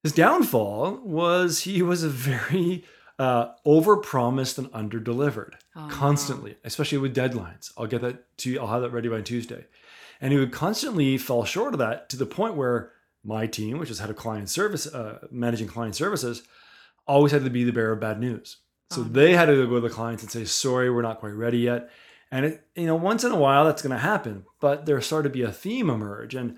his 0.04 0.12
downfall 0.12 1.00
was 1.04 1.62
he 1.62 1.82
was 1.82 2.04
a 2.04 2.10
very 2.10 2.84
uh, 3.18 3.48
over-promised 3.66 4.58
and 4.60 4.70
under-delivered 4.74 5.56
Oh, 5.78 5.88
constantly, 5.92 6.56
especially 6.64 6.98
with 7.00 7.14
deadlines. 7.16 7.72
I'll 7.78 7.88
get 7.88 8.00
that 8.02 8.38
to 8.40 8.50
you. 8.52 8.60
I'll 8.62 8.68
have 8.68 8.82
that 8.82 8.92
ready 8.92 9.10
by 9.10 9.20
Tuesday. 9.22 9.66
And 10.22 10.32
he 10.32 10.40
would 10.40 10.52
constantly 10.52 11.18
fall 11.18 11.46
short 11.46 11.74
of 11.74 11.80
that 11.80 12.10
to 12.10 12.18
the 12.18 12.26
point 12.26 12.56
where 12.56 12.92
my 13.24 13.48
team, 13.48 13.78
which 13.78 13.90
is 13.90 14.00
head 14.00 14.10
of 14.10 14.16
client 14.16 14.50
service, 14.50 14.88
uh, 14.88 15.28
managing 15.32 15.68
client 15.68 15.96
services, 15.96 16.44
always 17.08 17.32
had 17.32 17.44
to 17.44 17.50
be 17.50 17.64
the 17.64 17.72
bearer 17.72 17.94
of 17.94 18.00
bad 18.00 18.20
news. 18.20 18.58
So 18.92 19.02
no. 19.02 19.10
they 19.10 19.34
had 19.34 19.46
to 19.46 19.68
go 19.68 19.76
to 19.76 19.82
the 19.82 19.90
clients 19.90 20.24
and 20.24 20.32
say, 20.32 20.46
"Sorry, 20.46 20.90
we're 20.90 21.02
not 21.02 21.20
quite 21.20 21.34
ready 21.34 21.60
yet." 21.60 21.90
And 22.32 22.46
it, 22.46 22.68
you 22.76 22.86
know, 22.86 22.96
once 22.96 23.24
in 23.24 23.32
a 23.32 23.38
while 23.38 23.66
that's 23.66 23.82
going 23.82 23.96
to 23.96 23.98
happen, 23.98 24.46
but 24.60 24.86
there 24.86 25.00
started 25.02 25.30
to 25.30 25.34
be 25.34 25.42
a 25.42 25.52
theme 25.52 25.90
emerge, 25.90 26.36
and 26.36 26.58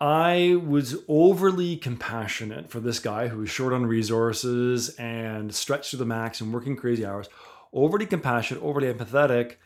I 0.00 0.60
was 0.64 0.96
overly 1.08 1.76
compassionate 1.76 2.70
for 2.70 2.80
this 2.80 3.00
guy 3.00 3.28
who 3.28 3.38
was 3.38 3.50
short 3.50 3.72
on 3.72 3.86
resources 3.86 4.90
and 4.90 5.52
stretched 5.54 5.90
to 5.90 5.96
the 5.96 6.04
max 6.04 6.40
and 6.40 6.52
working 6.52 6.76
crazy 6.76 7.04
hours. 7.04 7.28
Overly 7.72 8.06
compassionate, 8.06 8.62
overly 8.62 8.92
empathetic, 8.92 9.56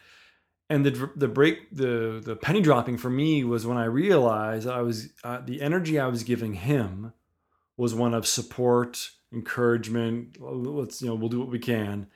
and 0.73 0.87
the 0.87 1.11
the 1.15 1.29
break 1.29 1.71
the 1.71 2.23
the 2.25 2.35
penny 2.35 2.63
dropping 2.63 2.97
for 2.97 3.11
me 3.11 3.45
was 3.45 3.67
when 3.67 3.77
I 3.77 3.85
realized 3.85 4.67
I 4.67 4.81
was 4.81 5.11
uh, 5.23 5.41
the 5.45 5.61
energy 5.61 5.99
I 5.99 6.07
was 6.07 6.23
giving 6.23 6.55
him 6.55 7.13
was 7.77 7.95
one 7.95 8.15
of 8.15 8.27
support, 8.27 9.11
encouragement. 9.33 10.39
Let's 10.41 11.03
you 11.03 11.09
know 11.09 11.15
we'll 11.15 11.29
do 11.29 11.41
what 11.41 11.51
we 11.51 11.59
can 11.59 12.07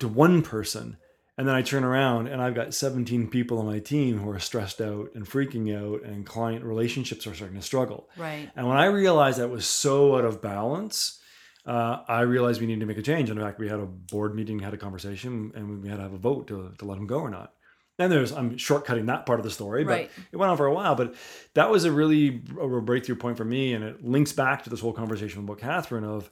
to 0.00 0.08
one 0.08 0.42
person, 0.42 0.96
And 1.38 1.46
then 1.46 1.54
I 1.54 1.62
turn 1.62 1.84
around 1.84 2.26
and 2.26 2.42
I've 2.42 2.56
got 2.56 2.74
17 2.74 3.28
people 3.28 3.60
on 3.60 3.66
my 3.66 3.78
team 3.78 4.18
who 4.18 4.30
are 4.30 4.40
stressed 4.40 4.80
out 4.80 5.10
and 5.14 5.24
freaking 5.24 5.72
out, 5.72 6.02
and 6.02 6.26
client 6.26 6.64
relationships 6.64 7.24
are 7.26 7.34
starting 7.34 7.56
to 7.56 7.62
struggle. 7.62 8.08
Right. 8.16 8.50
And 8.56 8.66
when 8.66 8.78
I 8.78 8.86
realized 8.86 9.38
that 9.38 9.48
was 9.48 9.64
so 9.64 10.16
out 10.16 10.24
of 10.24 10.42
balance, 10.42 11.20
uh, 11.64 11.98
I 12.08 12.22
realized 12.22 12.60
we 12.60 12.66
needed 12.66 12.80
to 12.80 12.86
make 12.86 12.98
a 12.98 13.02
change. 13.02 13.30
In 13.30 13.38
fact, 13.38 13.60
we 13.60 13.68
had 13.68 13.78
a 13.78 13.86
board 13.86 14.34
meeting, 14.34 14.58
had 14.58 14.74
a 14.74 14.78
conversation, 14.78 15.52
and 15.54 15.82
we 15.82 15.88
had 15.88 15.98
to 15.98 16.02
have 16.02 16.14
a 16.14 16.18
vote 16.18 16.48
to, 16.48 16.72
to 16.78 16.84
let 16.84 16.98
him 16.98 17.06
go 17.06 17.20
or 17.20 17.30
not. 17.30 17.52
And 17.98 18.12
there's, 18.12 18.30
I'm 18.32 18.56
shortcutting 18.56 19.06
that 19.06 19.24
part 19.24 19.40
of 19.40 19.44
the 19.44 19.50
story, 19.50 19.82
but 19.84 19.90
Right. 19.90 20.10
it 20.30 20.36
went 20.36 20.50
on 20.50 20.56
for 20.56 20.66
a 20.66 20.74
while. 20.74 20.94
But 20.94 21.14
that 21.54 21.70
was 21.70 21.84
a 21.84 21.92
really 21.92 22.42
a 22.60 22.80
breakthrough 22.82 23.16
point 23.16 23.38
for 23.38 23.44
me, 23.44 23.72
and 23.72 23.82
it 23.82 24.04
links 24.04 24.32
back 24.32 24.64
to 24.64 24.70
this 24.70 24.80
whole 24.80 24.92
conversation 24.92 25.42
about 25.42 25.58
Catherine 25.58 26.04
of, 26.04 26.30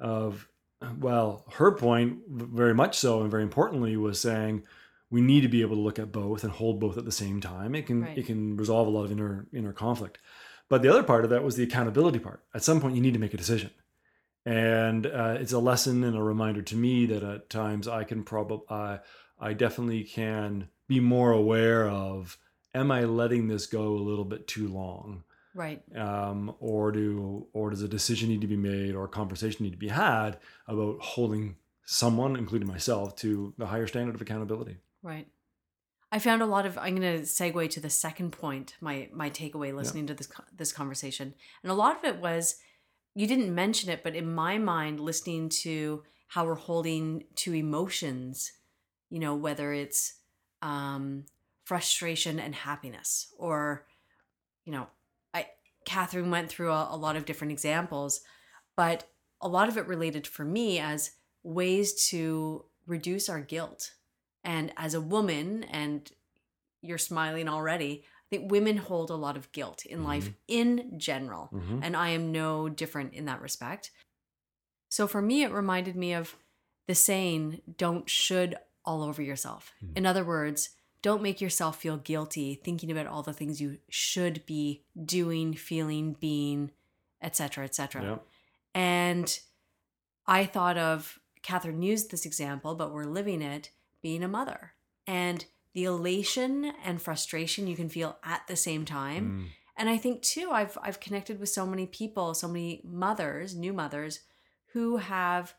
of, 0.00 0.48
well, 0.98 1.44
her 1.52 1.70
point 1.72 2.18
very 2.28 2.74
much 2.74 2.98
so, 2.98 3.22
and 3.22 3.30
very 3.30 3.44
importantly, 3.44 3.96
was 3.96 4.20
saying 4.20 4.64
we 5.10 5.20
need 5.20 5.42
to 5.42 5.48
be 5.48 5.60
able 5.60 5.76
to 5.76 5.82
look 5.82 6.00
at 6.00 6.10
both 6.10 6.42
and 6.42 6.52
hold 6.52 6.80
both 6.80 6.98
at 6.98 7.04
the 7.04 7.12
same 7.12 7.40
time. 7.40 7.76
It 7.76 7.86
can 7.86 8.02
Right. 8.02 8.18
it 8.18 8.26
can 8.26 8.56
resolve 8.56 8.88
a 8.88 8.90
lot 8.90 9.04
of 9.04 9.12
inner 9.12 9.46
inner 9.52 9.72
conflict. 9.72 10.18
But 10.68 10.82
the 10.82 10.88
other 10.88 11.04
part 11.04 11.24
of 11.24 11.30
that 11.30 11.44
was 11.44 11.54
the 11.54 11.62
accountability 11.62 12.18
part. 12.18 12.42
At 12.54 12.64
some 12.64 12.80
point, 12.80 12.96
you 12.96 13.00
need 13.02 13.12
to 13.14 13.20
make 13.20 13.34
a 13.34 13.36
decision. 13.38 13.70
And 14.44 15.06
uh, 15.06 15.36
it's 15.38 15.52
a 15.52 15.58
lesson 15.58 16.02
and 16.04 16.16
a 16.16 16.22
reminder 16.22 16.62
to 16.62 16.76
me 16.76 17.06
that 17.06 17.22
at 17.22 17.48
times 17.50 17.86
I 17.86 18.02
can 18.04 18.24
probably, 18.24 18.66
I 18.68 18.98
I 19.38 19.52
definitely 19.52 20.02
can 20.04 20.68
be 20.88 21.00
more 21.00 21.32
aware 21.32 21.88
of, 21.88 22.38
am 22.74 22.90
I 22.90 23.04
letting 23.04 23.48
this 23.48 23.66
go 23.66 23.94
a 23.94 24.04
little 24.04 24.24
bit 24.24 24.46
too 24.46 24.68
long? 24.68 25.24
Right. 25.54 25.82
Um, 25.96 26.54
or 26.58 26.90
do, 26.90 27.46
or 27.52 27.70
does 27.70 27.82
a 27.82 27.88
decision 27.88 28.28
need 28.28 28.40
to 28.40 28.46
be 28.46 28.56
made 28.56 28.94
or 28.94 29.04
a 29.04 29.08
conversation 29.08 29.64
need 29.64 29.72
to 29.72 29.78
be 29.78 29.88
had 29.88 30.38
about 30.66 31.00
holding 31.00 31.56
someone, 31.84 32.36
including 32.36 32.66
myself, 32.66 33.14
to 33.16 33.54
the 33.56 33.66
higher 33.66 33.86
standard 33.86 34.14
of 34.14 34.20
accountability? 34.20 34.78
Right. 35.02 35.28
I 36.10 36.18
found 36.18 36.42
a 36.42 36.46
lot 36.46 36.64
of. 36.64 36.78
I'm 36.78 36.96
going 36.96 37.18
to 37.18 37.24
segue 37.24 37.70
to 37.70 37.80
the 37.80 37.90
second 37.90 38.30
point. 38.30 38.76
My 38.80 39.08
my 39.12 39.30
takeaway 39.30 39.74
listening 39.74 40.06
to 40.06 40.14
this 40.14 40.28
this 40.56 40.72
conversation, 40.72 41.34
and 41.62 41.72
a 41.72 41.74
lot 41.74 41.98
of 41.98 42.04
it 42.04 42.20
was, 42.20 42.56
you 43.16 43.26
didn't 43.26 43.52
mention 43.52 43.90
it, 43.90 44.04
but 44.04 44.14
in 44.14 44.32
my 44.32 44.56
mind, 44.56 45.00
listening 45.00 45.48
to 45.48 46.04
how 46.28 46.44
we're 46.46 46.54
holding 46.54 47.24
to 47.36 47.52
emotions, 47.52 48.52
you 49.10 49.18
know, 49.18 49.34
whether 49.34 49.72
it's 49.72 50.14
um, 50.64 51.24
frustration 51.64 52.40
and 52.40 52.54
happiness, 52.54 53.32
or, 53.38 53.86
you 54.64 54.72
know, 54.72 54.86
I 55.32 55.46
Catherine 55.84 56.30
went 56.30 56.48
through 56.48 56.72
a, 56.72 56.88
a 56.90 56.96
lot 56.96 57.16
of 57.16 57.24
different 57.26 57.52
examples, 57.52 58.20
but 58.76 59.08
a 59.40 59.48
lot 59.48 59.68
of 59.68 59.76
it 59.76 59.86
related 59.86 60.26
for 60.26 60.44
me 60.44 60.78
as 60.78 61.12
ways 61.42 62.08
to 62.08 62.64
reduce 62.86 63.28
our 63.28 63.40
guilt 63.40 63.92
and 64.42 64.72
as 64.76 64.94
a 64.94 65.00
woman, 65.00 65.64
and 65.64 66.10
you're 66.82 66.98
smiling 66.98 67.48
already, 67.48 68.04
I 68.04 68.36
think 68.36 68.50
women 68.50 68.76
hold 68.76 69.10
a 69.10 69.16
lot 69.16 69.36
of 69.36 69.52
guilt 69.52 69.86
in 69.86 70.04
life 70.04 70.30
in 70.48 70.98
general. 70.98 71.50
Mhm. 71.52 71.80
And 71.82 71.96
I 71.96 72.10
am 72.10 72.32
no 72.32 72.68
different 72.68 73.14
in 73.14 73.24
that 73.26 73.40
respect. 73.40 73.90
So 74.88 75.06
for 75.06 75.22
me, 75.22 75.42
it 75.42 75.50
reminded 75.50 75.96
me 75.96 76.12
of 76.14 76.36
the 76.86 76.94
saying, 76.94 77.62
don't 77.78 78.08
should 78.08 78.56
all 78.84 79.02
over 79.02 79.22
yourself. 79.22 79.72
Mhm. 79.82 79.98
In 79.98 80.06
other 80.06 80.24
words, 80.24 80.70
don't 81.02 81.22
make 81.22 81.40
yourself 81.40 81.80
feel 81.80 81.98
guilty 81.98 82.54
thinking 82.54 82.90
about 82.90 83.06
all 83.06 83.22
the 83.22 83.32
things 83.32 83.60
you 83.60 83.78
should 83.88 84.44
be 84.46 84.84
doing, 85.04 85.54
feeling, 85.54 86.14
being, 86.14 86.70
etc., 87.20 87.64
etc. 87.64 88.02
Yeah. 88.02 88.18
And 88.74 89.40
I 90.26 90.46
thought 90.46 90.78
of 90.78 91.18
Catherine 91.42 91.82
used 91.82 92.10
this 92.10 92.24
example, 92.24 92.74
but 92.74 92.92
we're 92.92 93.04
living 93.04 93.42
it 93.42 93.70
being 94.00 94.22
a 94.22 94.28
mother 94.28 94.72
and 95.06 95.44
the 95.74 95.84
elation 95.84 96.72
and 96.82 97.02
frustration 97.02 97.66
you 97.66 97.76
can 97.76 97.88
feel 97.88 98.16
at 98.22 98.46
the 98.46 98.56
same 98.56 98.84
time. 98.84 99.24
Mm. 99.24 99.50
And 99.76 99.88
I 99.90 99.98
think 99.98 100.22
too, 100.22 100.50
I've 100.52 100.78
I've 100.82 101.00
connected 101.00 101.40
with 101.40 101.48
so 101.48 101.66
many 101.66 101.86
people, 101.86 102.32
so 102.34 102.48
many 102.48 102.80
mothers, 102.84 103.54
new 103.54 103.72
mothers, 103.72 104.20
who 104.72 104.98
have 104.98 105.54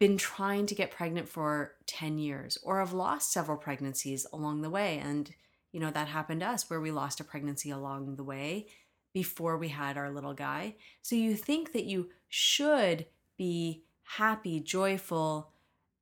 been 0.00 0.16
trying 0.16 0.64
to 0.64 0.74
get 0.74 0.90
pregnant 0.90 1.28
for 1.28 1.74
10 1.86 2.18
years 2.18 2.58
or 2.64 2.80
have 2.80 2.94
lost 2.94 3.32
several 3.32 3.58
pregnancies 3.58 4.26
along 4.32 4.62
the 4.62 4.70
way. 4.70 4.98
And, 4.98 5.30
you 5.72 5.78
know, 5.78 5.90
that 5.90 6.08
happened 6.08 6.40
to 6.40 6.48
us 6.48 6.68
where 6.68 6.80
we 6.80 6.90
lost 6.90 7.20
a 7.20 7.24
pregnancy 7.24 7.70
along 7.70 8.16
the 8.16 8.24
way 8.24 8.66
before 9.12 9.58
we 9.58 9.68
had 9.68 9.98
our 9.98 10.10
little 10.10 10.32
guy. 10.32 10.76
So 11.02 11.16
you 11.16 11.36
think 11.36 11.72
that 11.74 11.84
you 11.84 12.08
should 12.30 13.06
be 13.36 13.84
happy, 14.02 14.58
joyful, 14.60 15.52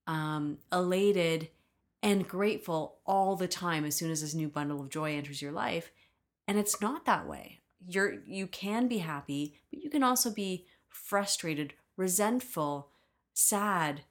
um, 0.06 0.58
elated, 0.72 1.48
and 2.00 2.28
grateful 2.28 3.00
all 3.04 3.34
the 3.34 3.48
time 3.48 3.84
as 3.84 3.96
soon 3.96 4.12
as 4.12 4.20
this 4.20 4.32
new 4.32 4.48
bundle 4.48 4.80
of 4.80 4.90
joy 4.90 5.14
enters 5.16 5.42
your 5.42 5.52
life. 5.52 5.90
And 6.46 6.56
it's 6.56 6.80
not 6.80 7.04
that 7.06 7.26
way. 7.26 7.58
You're 7.84 8.22
you 8.24 8.46
can 8.46 8.86
be 8.86 8.98
happy, 8.98 9.56
but 9.70 9.82
you 9.82 9.90
can 9.90 10.04
also 10.04 10.30
be 10.30 10.66
frustrated, 10.88 11.74
resentful, 11.96 12.90
sad, 13.38 14.02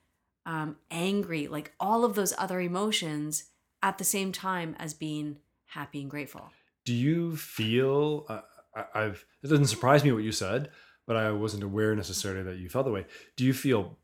um, 0.45 0.77
angry, 0.89 1.47
like 1.47 1.73
all 1.79 2.05
of 2.05 2.15
those 2.15 2.33
other 2.37 2.61
emotions 2.61 3.45
at 3.83 3.97
the 3.97 4.03
same 4.03 4.31
time 4.31 4.75
as 4.79 4.93
being 4.93 5.37
happy 5.65 6.01
and 6.01 6.09
grateful. 6.09 6.49
Do 6.85 6.93
you 6.93 7.35
feel? 7.35 8.25
Uh, 8.29 8.41
I, 8.75 9.03
I've. 9.03 9.25
It 9.43 9.47
doesn't 9.47 9.67
surprise 9.67 10.03
me 10.03 10.11
what 10.11 10.23
you 10.23 10.31
said, 10.31 10.69
but 11.05 11.17
I 11.17 11.31
wasn't 11.31 11.63
aware 11.63 11.93
necessarily 11.95 12.43
that 12.43 12.57
you 12.57 12.69
felt 12.69 12.85
that 12.85 12.91
way. 12.91 13.05
Do 13.35 13.43
you 13.43 13.53
feel? 13.53 13.97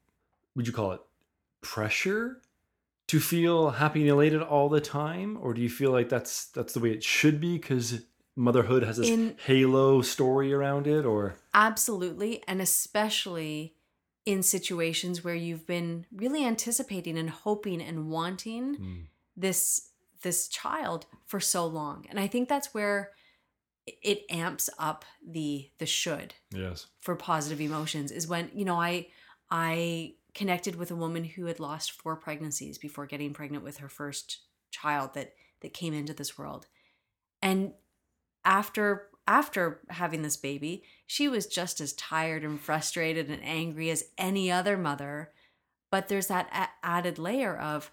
Would 0.56 0.68
you 0.68 0.74
call 0.74 0.92
it 0.92 1.02
pressure 1.62 2.42
to 3.08 3.20
feel 3.20 3.72
happy 3.72 4.02
and 4.02 4.10
elated 4.10 4.42
all 4.42 4.68
the 4.68 4.82
time, 4.82 5.38
or 5.42 5.54
do 5.54 5.62
you 5.62 5.70
feel 5.70 5.92
like 5.92 6.10
that's 6.10 6.46
that's 6.48 6.74
the 6.74 6.80
way 6.82 6.92
it 6.92 7.04
should 7.04 7.40
be 7.40 7.58
because 7.58 8.02
motherhood 8.36 8.84
has 8.84 8.98
this 8.98 9.10
In- 9.10 9.36
halo 9.46 10.02
story 10.02 10.54
around 10.54 10.86
it, 10.86 11.06
or 11.06 11.36
Absolutely. 11.54 12.44
And 12.46 12.62
especially 12.62 13.76
in 14.26 14.42
situations 14.44 15.24
where 15.24 15.36
you've 15.36 15.68
been 15.68 16.06
really 16.12 16.46
anticipating 16.46 17.18
and 17.18 17.30
hoping 17.30 17.82
and 17.82 18.10
wanting 18.10 18.78
Mm, 18.78 19.08
this 19.36 19.90
this 20.22 20.48
child 20.48 21.06
for 21.26 21.40
so 21.42 21.66
long. 21.68 22.06
And 22.10 22.18
I 22.20 22.28
think 22.28 22.48
that's 22.48 22.74
where 22.74 23.12
it- 23.86 24.00
it 24.04 24.26
amps 24.30 24.70
up 24.80 25.06
the 25.26 25.72
the 25.80 25.86
should 25.86 26.36
yes, 26.52 26.88
for 27.02 27.16
positive 27.16 27.62
emotions 27.62 28.12
is 28.12 28.28
when, 28.28 28.52
you 28.54 28.66
know, 28.66 28.80
I 28.80 29.12
I 29.52 30.16
connected 30.34 30.76
with 30.76 30.90
a 30.92 30.96
woman 30.96 31.24
who 31.26 31.46
had 31.46 31.60
lost 31.60 31.92
four 31.92 32.16
pregnancies 32.16 32.78
before 32.78 33.06
getting 33.06 33.34
pregnant 33.34 33.64
with 33.64 33.78
her 33.78 33.90
first 33.90 34.42
child 34.72 35.14
that 35.16 35.36
that 35.62 35.74
came 35.74 35.94
into 35.94 36.14
this 36.14 36.38
world. 36.38 36.68
And 37.42 37.74
after 38.46 39.10
after 39.28 39.80
having 39.90 40.22
this 40.22 40.38
baby, 40.38 40.84
she 41.08 41.28
was 41.28 41.48
just 41.48 41.80
as 41.80 41.94
tired 41.94 42.44
and 42.44 42.60
frustrated 42.60 43.30
and 43.30 43.44
angry 43.44 43.90
as 43.90 44.06
any 44.18 44.52
other 44.52 44.78
mother. 44.78 45.32
But 45.92 46.08
there's 46.08 46.28
that 46.28 46.50
a- 46.52 46.86
added 46.86 47.18
layer 47.20 47.56
of, 47.58 47.92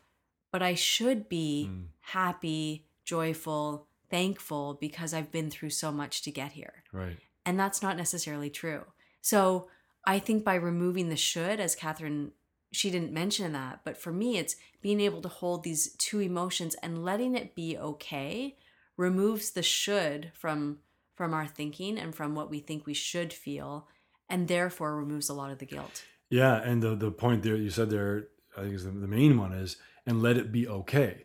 but 0.50 0.62
I 0.62 0.74
should 0.74 1.28
be 1.28 1.68
Mm. 1.70 1.86
happy, 2.00 2.86
joyful, 3.04 3.86
thankful 4.08 4.74
because 4.80 5.14
I've 5.14 5.30
been 5.30 5.50
through 5.50 5.70
so 5.70 5.92
much 5.92 6.22
to 6.22 6.30
get 6.32 6.52
here. 6.52 6.82
right, 6.92 7.18
And 7.46 7.58
that's 7.58 7.82
not 7.82 7.96
necessarily 7.96 8.50
true. 8.50 8.84
So 9.20 9.68
I 10.04 10.18
think 10.18 10.44
by 10.44 10.54
removing 10.56 11.08
the 11.08 11.16
should, 11.16 11.60
as 11.60 11.76
Catherine, 11.76 12.32
she 12.72 12.90
didn't 12.90 13.12
mention 13.12 13.52
that, 13.52 13.80
but 13.84 13.96
for 13.96 14.12
me, 14.12 14.38
it's 14.38 14.56
being 14.80 15.00
able 15.00 15.20
to 15.22 15.28
hold 15.28 15.62
these 15.62 15.94
two 15.96 16.20
emotions 16.20 16.74
and 16.76 17.04
letting 17.04 17.36
it 17.36 17.54
be 17.54 17.76
okay 17.78 18.56
removes 18.96 19.50
the 19.52 19.62
should 19.62 20.32
from 20.34 20.80
from 21.20 21.34
our 21.34 21.46
thinking 21.46 21.98
and 21.98 22.14
from 22.14 22.34
what 22.34 22.48
we 22.48 22.60
think 22.60 22.86
we 22.86 22.94
should 22.94 23.30
feel 23.30 23.86
and 24.30 24.48
therefore 24.48 24.96
removes 24.96 25.28
a 25.28 25.34
lot 25.34 25.50
of 25.50 25.58
the 25.58 25.66
guilt 25.66 26.02
yeah. 26.30 26.62
And 26.62 26.82
the 26.82 26.94
the 26.94 27.10
point 27.10 27.42
there 27.42 27.56
you 27.56 27.70
said 27.70 27.90
there, 27.90 28.28
I 28.56 28.62
think 28.62 28.74
is 28.74 28.84
the, 28.84 28.92
the 28.92 29.08
main 29.08 29.36
one 29.36 29.52
is, 29.52 29.76
and 30.06 30.22
let 30.22 30.38
it 30.38 30.50
be 30.50 30.66
okay. 30.66 31.24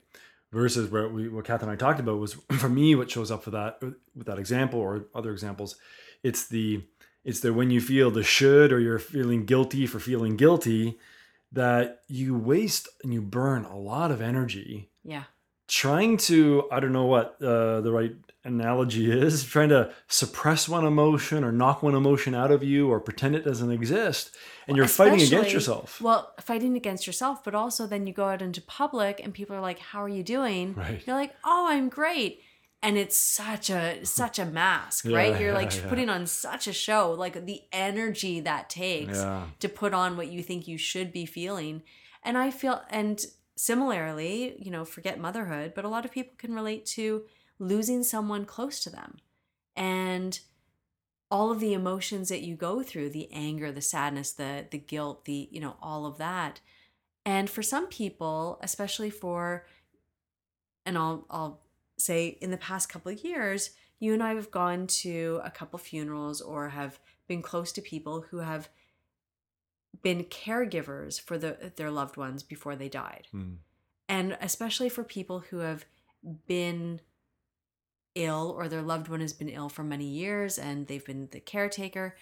Versus 0.52 0.90
where 0.90 1.08
we 1.08 1.30
what 1.30 1.46
Kath 1.46 1.62
and 1.62 1.72
I 1.72 1.75
talked 1.75 2.00
about 2.00 2.20
was 2.20 2.34
for 2.58 2.70
me 2.70 2.96
what 2.96 3.12
shows 3.12 3.32
up 3.32 3.44
for 3.44 3.52
that 3.52 3.78
uh, 3.82 3.92
with 4.16 4.28
that 4.28 4.40
example 4.40 4.80
or 4.80 5.06
other 5.14 5.32
examples, 5.32 5.75
it's 6.24 6.48
the 6.48 6.84
it's 7.24 7.40
the 7.40 7.54
when 7.54 7.70
you 7.70 7.80
feel 7.80 8.12
the 8.12 8.24
should 8.24 8.74
or 8.74 8.80
you're 8.80 9.00
feeling 9.00 9.46
guilty 9.46 9.86
for 9.86 10.00
feeling 10.00 10.36
guilty 10.36 10.98
that 11.52 12.02
you 12.08 12.36
waste 12.36 12.90
and 13.04 13.14
you 13.14 13.22
burn 13.22 13.64
a 13.64 13.78
lot 13.78 14.12
of 14.12 14.22
energy 14.22 14.90
yeah 15.04 15.24
trying 15.68 16.18
to 16.18 16.68
i 16.72 16.80
don't 16.80 16.94
know 16.94 17.06
what 17.06 17.42
uh, 17.42 17.82
the 17.82 17.92
right 17.92 18.16
analogy 18.44 19.12
is 19.12 19.44
trying 19.56 19.70
to 19.70 19.92
suppress 20.08 20.70
one 20.70 20.86
emotion 20.86 21.44
or 21.44 21.52
knock 21.52 21.82
one 21.82 21.96
emotion 21.96 22.36
out 22.36 22.52
of 22.52 22.64
you 22.64 22.90
or 22.90 23.00
pretend 23.00 23.36
it 23.36 23.44
doesn't 23.44 23.72
exist 23.72 24.36
and 24.68 24.78
you're 24.78 24.88
fighting 24.88 25.22
against 25.22 25.52
yourself. 25.52 26.00
well 26.00 26.34
fighting 26.40 26.76
against 26.76 27.08
yourself 27.08 27.44
but 27.44 27.56
also 27.56 27.88
then 27.88 28.06
you 28.06 28.14
go 28.14 28.26
out 28.26 28.42
into 28.42 28.62
public 28.62 29.20
and 29.24 29.34
people 29.34 29.56
are 29.56 29.62
like 29.62 29.80
how 29.80 30.04
are 30.04 30.10
you 30.10 30.24
doing? 30.24 30.76
Right. 30.76 31.02
you're 31.06 31.16
like 31.16 31.34
oh 31.44 31.68
i'm 31.70 31.90
great. 31.90 32.42
And 32.84 33.00
it's 33.00 33.18
such 33.18 33.72
a 33.72 34.06
such 34.06 34.38
a 34.38 34.46
mask 34.46 35.06
Yeah, 35.10 35.18
right? 35.18 35.42
You're 35.42 35.54
like 35.54 35.74
yeah, 35.74 35.82
yeah. 35.82 35.90
putting 35.90 36.10
on 36.10 36.28
such 36.28 36.68
a 36.68 36.74
show 36.74 37.12
like 37.18 37.48
the 37.48 37.62
energy 37.72 38.42
that 38.42 38.70
takes 38.70 39.18
yeah. 39.18 39.48
to 39.60 39.70
put 39.70 39.96
on 39.96 40.18
what 40.18 40.28
you 40.28 40.44
think 40.44 40.68
you 40.68 40.78
should 40.78 41.12
be 41.12 41.26
feeling. 41.26 41.82
And 42.22 42.38
i 42.38 42.52
feel 42.52 42.84
and 42.92 43.26
similarly, 43.56 44.56
you 44.60 44.72
know, 44.72 44.86
forget 44.86 45.20
motherhood, 45.20 45.74
but 45.76 45.86
a 45.86 45.90
lot 45.90 46.06
of 46.06 46.12
people 46.12 46.34
can 46.38 46.54
relate 46.54 46.86
to 46.86 47.24
losing 47.60 48.04
someone 48.04 48.46
close 48.46 48.80
to 48.82 48.90
them. 48.90 49.18
And 49.76 50.40
all 51.32 51.52
of 51.52 51.60
the 51.60 51.74
emotions 51.74 52.30
that 52.30 52.42
you 52.42 52.56
go 52.56 52.84
through, 52.84 53.10
the 53.10 53.30
anger, 53.32 53.72
the 53.72 53.82
sadness, 53.82 54.32
the 54.32 54.66
the 54.70 54.78
guilt, 54.78 55.26
the, 55.26 55.50
you 55.52 55.60
know, 55.60 55.76
all 55.82 56.06
of 56.06 56.18
that. 56.18 56.60
And 57.26 57.50
for 57.50 57.64
some 57.64 57.88
people, 57.88 58.60
especially 58.62 59.10
for 59.10 59.66
and 60.86 60.98
I'll 60.98 61.26
I'll 61.30 61.62
say 61.98 62.38
in 62.42 62.52
the 62.52 62.58
past 62.58 62.90
couple 62.90 63.12
of 63.12 63.24
years, 63.24 63.72
you 64.00 64.14
and 64.14 64.22
I 64.22 64.36
have 64.36 64.52
gone 64.52 64.88
to 64.88 65.42
a 65.44 65.50
couple 65.50 65.80
funerals 65.80 66.42
or 66.42 66.70
have 66.70 67.00
been 67.28 67.42
close 67.42 67.72
to 67.74 67.82
people 67.82 68.26
who 68.30 68.40
have 68.40 68.70
been 70.02 70.24
caregivers 70.25 71.20
for 71.20 71.38
the, 71.38 71.72
their 71.75 71.92
loved 71.92 72.18
ones 72.18 72.44
before 72.44 72.75
they 72.75 72.90
died. 72.90 73.28
Mm. 73.34 73.58
And 74.08 74.38
especially 74.42 74.90
for 74.90 75.04
people 75.04 75.40
who 75.50 75.60
have 75.60 75.86
been 76.48 77.02
ill 78.16 78.54
or 78.58 78.68
their 78.68 78.82
loved 78.82 79.08
one 79.10 79.22
has 79.22 79.34
been 79.34 79.50
ill 79.50 79.70
for 79.70 79.84
many 79.84 80.06
years 80.06 80.58
and 80.58 80.88
they've 80.88 81.06
been 81.06 81.28
the 81.32 81.40
caretaker, 81.40 82.16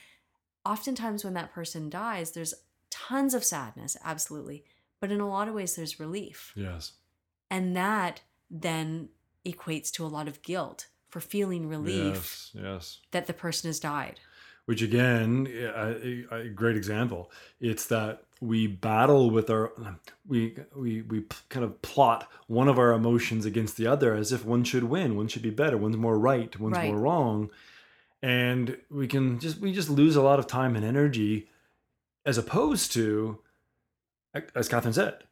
oftentimes 0.66 1.24
when 1.24 1.34
that 1.34 1.54
person 1.54 1.90
dies, 1.90 2.32
there's 2.32 2.54
tons 2.90 3.34
of 3.34 3.44
sadness, 3.44 3.98
absolutely. 4.04 4.64
But 5.00 5.12
in 5.12 5.20
a 5.20 5.28
lot 5.30 5.48
of 5.48 5.54
ways, 5.54 5.76
there's 5.76 6.00
relief. 6.00 6.54
Yes. 6.56 6.94
And 7.50 7.76
that 7.76 8.22
then 8.50 9.10
equates 9.46 9.92
to 9.92 10.06
a 10.06 10.08
lot 10.08 10.28
of 10.28 10.42
guilt 10.42 10.88
for 11.10 11.20
feeling 11.20 11.68
relief 11.68 12.50
Yes. 12.54 12.64
Yes. 12.64 13.00
that 13.12 13.28
the 13.28 13.34
person 13.34 13.68
has 13.70 13.80
died. 13.80 14.20
Which 14.66 14.82
again 14.82 15.48
a, 15.52 16.26
a 16.32 16.50
great 16.50 16.76
example. 16.78 17.32
It's 17.60 17.86
that 17.88 18.24
we 18.42 18.68
battle 18.68 19.30
with 19.30 19.50
our 19.50 19.72
we 20.28 20.56
we 20.76 21.02
we 21.02 21.24
kind 21.50 21.64
of 21.64 21.82
plot 21.82 22.30
one 22.48 22.68
of 22.68 22.78
our 22.78 22.92
emotions 22.92 23.46
against 23.46 23.78
the 23.78 23.88
other 23.88 24.14
as 24.16 24.32
if 24.34 24.44
one 24.46 24.64
should 24.66 24.84
win 24.84 25.16
one 25.16 25.28
should 25.30 25.42
be 25.42 25.50
better 25.50 25.78
one's 25.78 25.96
more 25.98 26.18
right 26.20 26.60
one's 26.60 26.76
Right. 26.78 26.92
more 26.92 27.00
wrong. 27.00 27.50
And 28.22 28.78
we 28.90 29.08
can 29.08 29.40
just 29.40 29.60
we 29.60 29.72
just 29.74 29.90
lose 29.90 30.16
a 30.16 30.22
lot 30.22 30.40
of 30.40 30.48
time 30.48 30.76
and 30.76 30.86
energy 30.86 31.50
as 32.26 32.38
opposed 32.38 32.92
to 32.94 33.40
as 34.56 34.68
catherine 34.70 34.94
said 34.94 35.24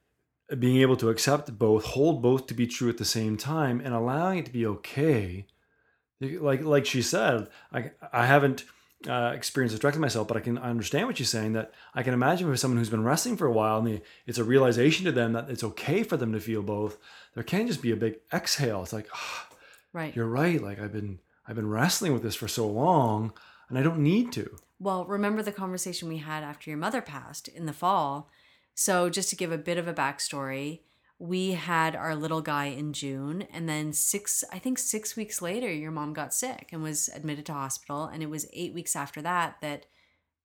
being 0.59 0.77
able 0.81 0.97
to 0.97 1.09
accept 1.09 1.57
both 1.57 1.85
hold 1.85 2.21
both 2.21 2.45
to 2.47 2.53
be 2.53 2.67
true 2.67 2.89
at 2.89 2.97
the 2.97 3.05
same 3.05 3.37
time 3.37 3.79
and 3.79 3.93
allowing 3.93 4.39
it 4.39 4.45
to 4.45 4.51
be 4.51 4.65
okay. 4.65 5.45
Like 6.19 6.61
like 6.63 6.85
she 6.85 7.01
said 7.01 7.47
i 7.73 7.91
i 8.13 8.25
haven't 8.25 8.63
uh, 9.07 9.31
experienced 9.35 9.73
this 9.73 9.79
directly 9.79 10.01
myself, 10.01 10.27
but 10.27 10.37
I 10.37 10.41
can 10.41 10.57
understand 10.57 11.07
what 11.07 11.19
you're 11.19 11.25
saying. 11.25 11.53
That 11.53 11.73
I 11.93 12.03
can 12.03 12.13
imagine 12.13 12.47
for 12.47 12.55
someone 12.57 12.77
who's 12.77 12.89
been 12.89 13.03
wrestling 13.03 13.37
for 13.37 13.45
a 13.47 13.51
while, 13.51 13.79
and 13.79 13.87
they, 13.87 14.01
it's 14.27 14.37
a 14.37 14.43
realization 14.43 15.05
to 15.05 15.11
them 15.11 15.33
that 15.33 15.49
it's 15.49 15.63
okay 15.63 16.03
for 16.03 16.17
them 16.17 16.33
to 16.33 16.39
feel 16.39 16.61
both. 16.61 16.97
There 17.33 17.43
can 17.43 17.67
just 17.67 17.81
be 17.81 17.91
a 17.91 17.95
big 17.95 18.19
exhale. 18.33 18.83
It's 18.83 18.93
like, 18.93 19.07
"Ah, 19.13 19.47
Right. 19.93 20.15
you're 20.15 20.27
right. 20.27 20.61
Like 20.61 20.79
I've 20.79 20.93
been 20.93 21.19
I've 21.47 21.55
been 21.55 21.69
wrestling 21.69 22.13
with 22.13 22.23
this 22.23 22.35
for 22.35 22.47
so 22.47 22.67
long, 22.67 23.33
and 23.69 23.77
I 23.77 23.83
don't 23.83 23.99
need 23.99 24.31
to. 24.33 24.55
Well, 24.79 25.05
remember 25.05 25.41
the 25.43 25.51
conversation 25.51 26.07
we 26.09 26.17
had 26.17 26.43
after 26.43 26.69
your 26.69 26.77
mother 26.79 27.01
passed 27.01 27.47
in 27.47 27.65
the 27.65 27.73
fall. 27.73 28.29
So, 28.73 29.09
just 29.09 29.29
to 29.29 29.35
give 29.35 29.51
a 29.51 29.57
bit 29.57 29.77
of 29.77 29.87
a 29.87 29.93
backstory, 29.93 30.79
we 31.21 31.51
had 31.51 31.95
our 31.95 32.15
little 32.15 32.41
guy 32.41 32.65
in 32.65 32.93
June, 32.93 33.43
and 33.53 33.69
then 33.69 33.93
six, 33.93 34.43
I 34.51 34.57
think 34.57 34.79
six 34.79 35.15
weeks 35.15 35.39
later, 35.39 35.71
your 35.71 35.91
mom 35.91 36.13
got 36.13 36.33
sick 36.33 36.69
and 36.71 36.81
was 36.81 37.09
admitted 37.09 37.45
to 37.45 37.53
hospital. 37.53 38.05
And 38.05 38.23
it 38.23 38.29
was 38.29 38.47
eight 38.53 38.73
weeks 38.73 38.95
after 38.95 39.21
that 39.21 39.57
that 39.61 39.85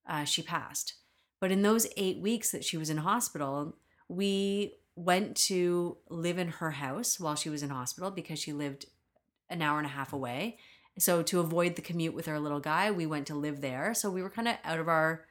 uh, 0.06 0.24
she 0.24 0.42
passed. 0.42 0.92
But 1.40 1.50
in 1.50 1.62
those 1.62 1.86
eight 1.96 2.18
weeks 2.18 2.50
that 2.50 2.62
she 2.62 2.76
was 2.76 2.90
in 2.90 2.98
hospital, 2.98 3.78
we 4.06 4.74
went 4.96 5.34
to 5.36 5.96
live 6.10 6.36
in 6.36 6.48
her 6.48 6.72
house 6.72 7.18
while 7.18 7.36
she 7.36 7.48
was 7.48 7.62
in 7.62 7.70
hospital 7.70 8.10
because 8.10 8.38
she 8.38 8.52
lived 8.52 8.84
an 9.48 9.62
hour 9.62 9.78
and 9.78 9.86
a 9.86 9.90
half 9.90 10.12
away. 10.12 10.58
So 10.98 11.22
to 11.22 11.40
avoid 11.40 11.76
the 11.76 11.82
commute 11.82 12.14
with 12.14 12.28
our 12.28 12.38
little 12.38 12.60
guy, 12.60 12.90
we 12.90 13.06
went 13.06 13.26
to 13.28 13.34
live 13.34 13.62
there. 13.62 13.94
So 13.94 14.10
we 14.10 14.22
were 14.22 14.28
kind 14.28 14.48
of 14.48 14.56
out 14.62 14.78
of 14.78 14.88
our 14.88 15.24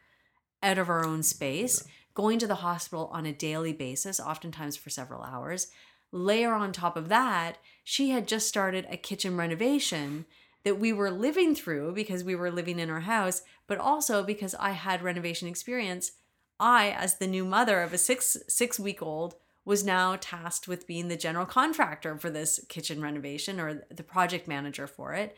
out 0.63 0.79
of 0.79 0.89
our 0.89 1.05
own 1.05 1.21
space, 1.21 1.83
going 2.15 2.39
to 2.39 2.47
the 2.47 2.55
hospital 2.55 3.09
on 3.13 3.27
a 3.27 3.33
daily 3.33 3.73
basis, 3.73 4.19
oftentimes 4.19 4.75
for 4.75 4.89
several 4.89 5.21
hours. 5.21 5.67
Layer 6.11 6.53
on 6.53 6.71
top 6.71 6.97
of 6.97 7.09
that, 7.09 7.57
she 7.83 8.09
had 8.09 8.27
just 8.27 8.47
started 8.47 8.87
a 8.89 8.97
kitchen 8.97 9.37
renovation 9.37 10.25
that 10.63 10.79
we 10.79 10.91
were 10.91 11.11
living 11.11 11.53
through 11.53 11.93
because 11.93 12.23
we 12.23 12.35
were 12.35 12.49
living 12.49 12.79
in 12.79 12.89
our 12.89 13.01
house, 13.01 13.43
but 13.67 13.77
also 13.77 14.23
because 14.23 14.55
I 14.55 14.71
had 14.71 15.03
renovation 15.03 15.47
experience. 15.47 16.13
I, 16.59 16.89
as 16.89 17.17
the 17.17 17.27
new 17.27 17.45
mother 17.45 17.81
of 17.81 17.93
a 17.93 17.97
six 17.97 18.37
six 18.47 18.79
week 18.79 19.01
old, 19.01 19.35
was 19.65 19.83
now 19.83 20.15
tasked 20.19 20.67
with 20.67 20.87
being 20.87 21.09
the 21.09 21.17
general 21.17 21.45
contractor 21.45 22.17
for 22.17 22.29
this 22.29 22.63
kitchen 22.69 23.01
renovation 23.01 23.59
or 23.59 23.83
the 23.91 24.03
project 24.03 24.47
manager 24.47 24.87
for 24.87 25.13
it. 25.13 25.35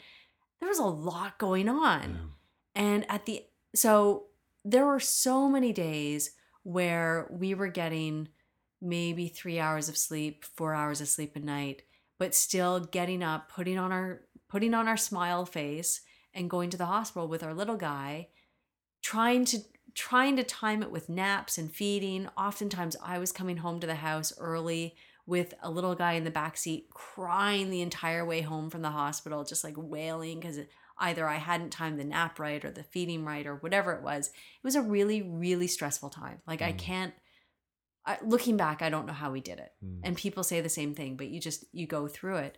There 0.59 0.69
was 0.69 0.79
a 0.79 0.85
lot 0.85 1.37
going 1.39 1.67
on. 1.67 2.33
And 2.75 3.05
at 3.09 3.25
the 3.25 3.45
so 3.73 4.25
there 4.63 4.85
were 4.85 4.99
so 4.99 5.49
many 5.49 5.73
days 5.73 6.31
where 6.67 7.29
we 7.31 7.53
were 7.53 7.69
getting 7.69 8.27
maybe 8.81 9.29
3 9.29 9.57
hours 9.57 9.87
of 9.87 9.97
sleep, 9.97 10.43
4 10.43 10.73
hours 10.73 10.99
of 10.99 11.07
sleep 11.07 11.33
a 11.37 11.39
night, 11.39 11.83
but 12.19 12.35
still 12.35 12.81
getting 12.81 13.23
up, 13.23 13.49
putting 13.49 13.77
on 13.77 13.93
our 13.93 14.25
putting 14.49 14.73
on 14.73 14.85
our 14.85 14.97
smile 14.97 15.45
face 15.45 16.01
and 16.33 16.49
going 16.49 16.69
to 16.69 16.75
the 16.77 16.85
hospital 16.85 17.29
with 17.29 17.41
our 17.41 17.53
little 17.53 17.77
guy, 17.77 18.27
trying 19.01 19.45
to 19.45 19.59
trying 19.93 20.35
to 20.35 20.43
time 20.43 20.83
it 20.83 20.91
with 20.91 21.07
naps 21.07 21.57
and 21.57 21.71
feeding. 21.71 22.27
Oftentimes 22.37 22.97
I 23.01 23.17
was 23.17 23.31
coming 23.31 23.57
home 23.57 23.79
to 23.79 23.87
the 23.87 23.95
house 23.95 24.33
early 24.37 24.97
with 25.25 25.53
a 25.63 25.71
little 25.71 25.95
guy 25.95 26.13
in 26.13 26.25
the 26.25 26.31
back 26.31 26.57
seat 26.57 26.89
crying 26.89 27.69
the 27.69 27.81
entire 27.81 28.25
way 28.25 28.41
home 28.41 28.69
from 28.69 28.81
the 28.81 28.91
hospital 28.91 29.45
just 29.45 29.63
like 29.63 29.75
wailing 29.77 30.41
cuz 30.41 30.59
either 30.99 31.27
I 31.27 31.35
hadn't 31.37 31.69
timed 31.71 31.99
the 31.99 32.03
nap 32.03 32.39
right 32.39 32.63
or 32.65 32.71
the 32.71 32.83
feeding 32.83 33.23
right 33.25 33.45
or 33.45 33.55
whatever 33.55 33.93
it 33.93 34.01
was. 34.03 34.27
It 34.27 34.63
was 34.63 34.75
a 34.75 34.81
really 34.81 35.21
really 35.21 35.67
stressful 35.67 36.09
time. 36.09 36.41
Like 36.47 36.61
I 36.61 36.73
Mm. 36.73 36.77
can't 36.77 37.13
I, 38.05 38.17
looking 38.23 38.55
back, 38.55 38.81
I 38.81 38.89
don't 38.89 39.05
know 39.05 39.11
how 39.11 39.31
we 39.31 39.41
did 39.41 39.59
it. 39.59 39.73
Mm. 39.83 39.99
And 40.01 40.15
people 40.17 40.41
say 40.43 40.61
the 40.61 40.69
same 40.69 40.95
thing, 40.95 41.17
but 41.17 41.27
you 41.27 41.41
just 41.41 41.65
you 41.73 41.85
go 41.87 42.07
through 42.07 42.37
it. 42.37 42.57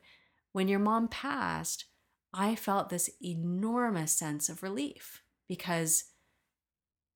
When 0.51 0.67
your 0.67 0.79
mom 0.79 1.07
passed, 1.07 1.85
I 2.33 2.53
felt 2.55 2.89
this 2.89 3.09
enormous 3.21 4.11
sense 4.13 4.47
of 4.49 4.61
relief 4.61 5.23
because 5.47 6.03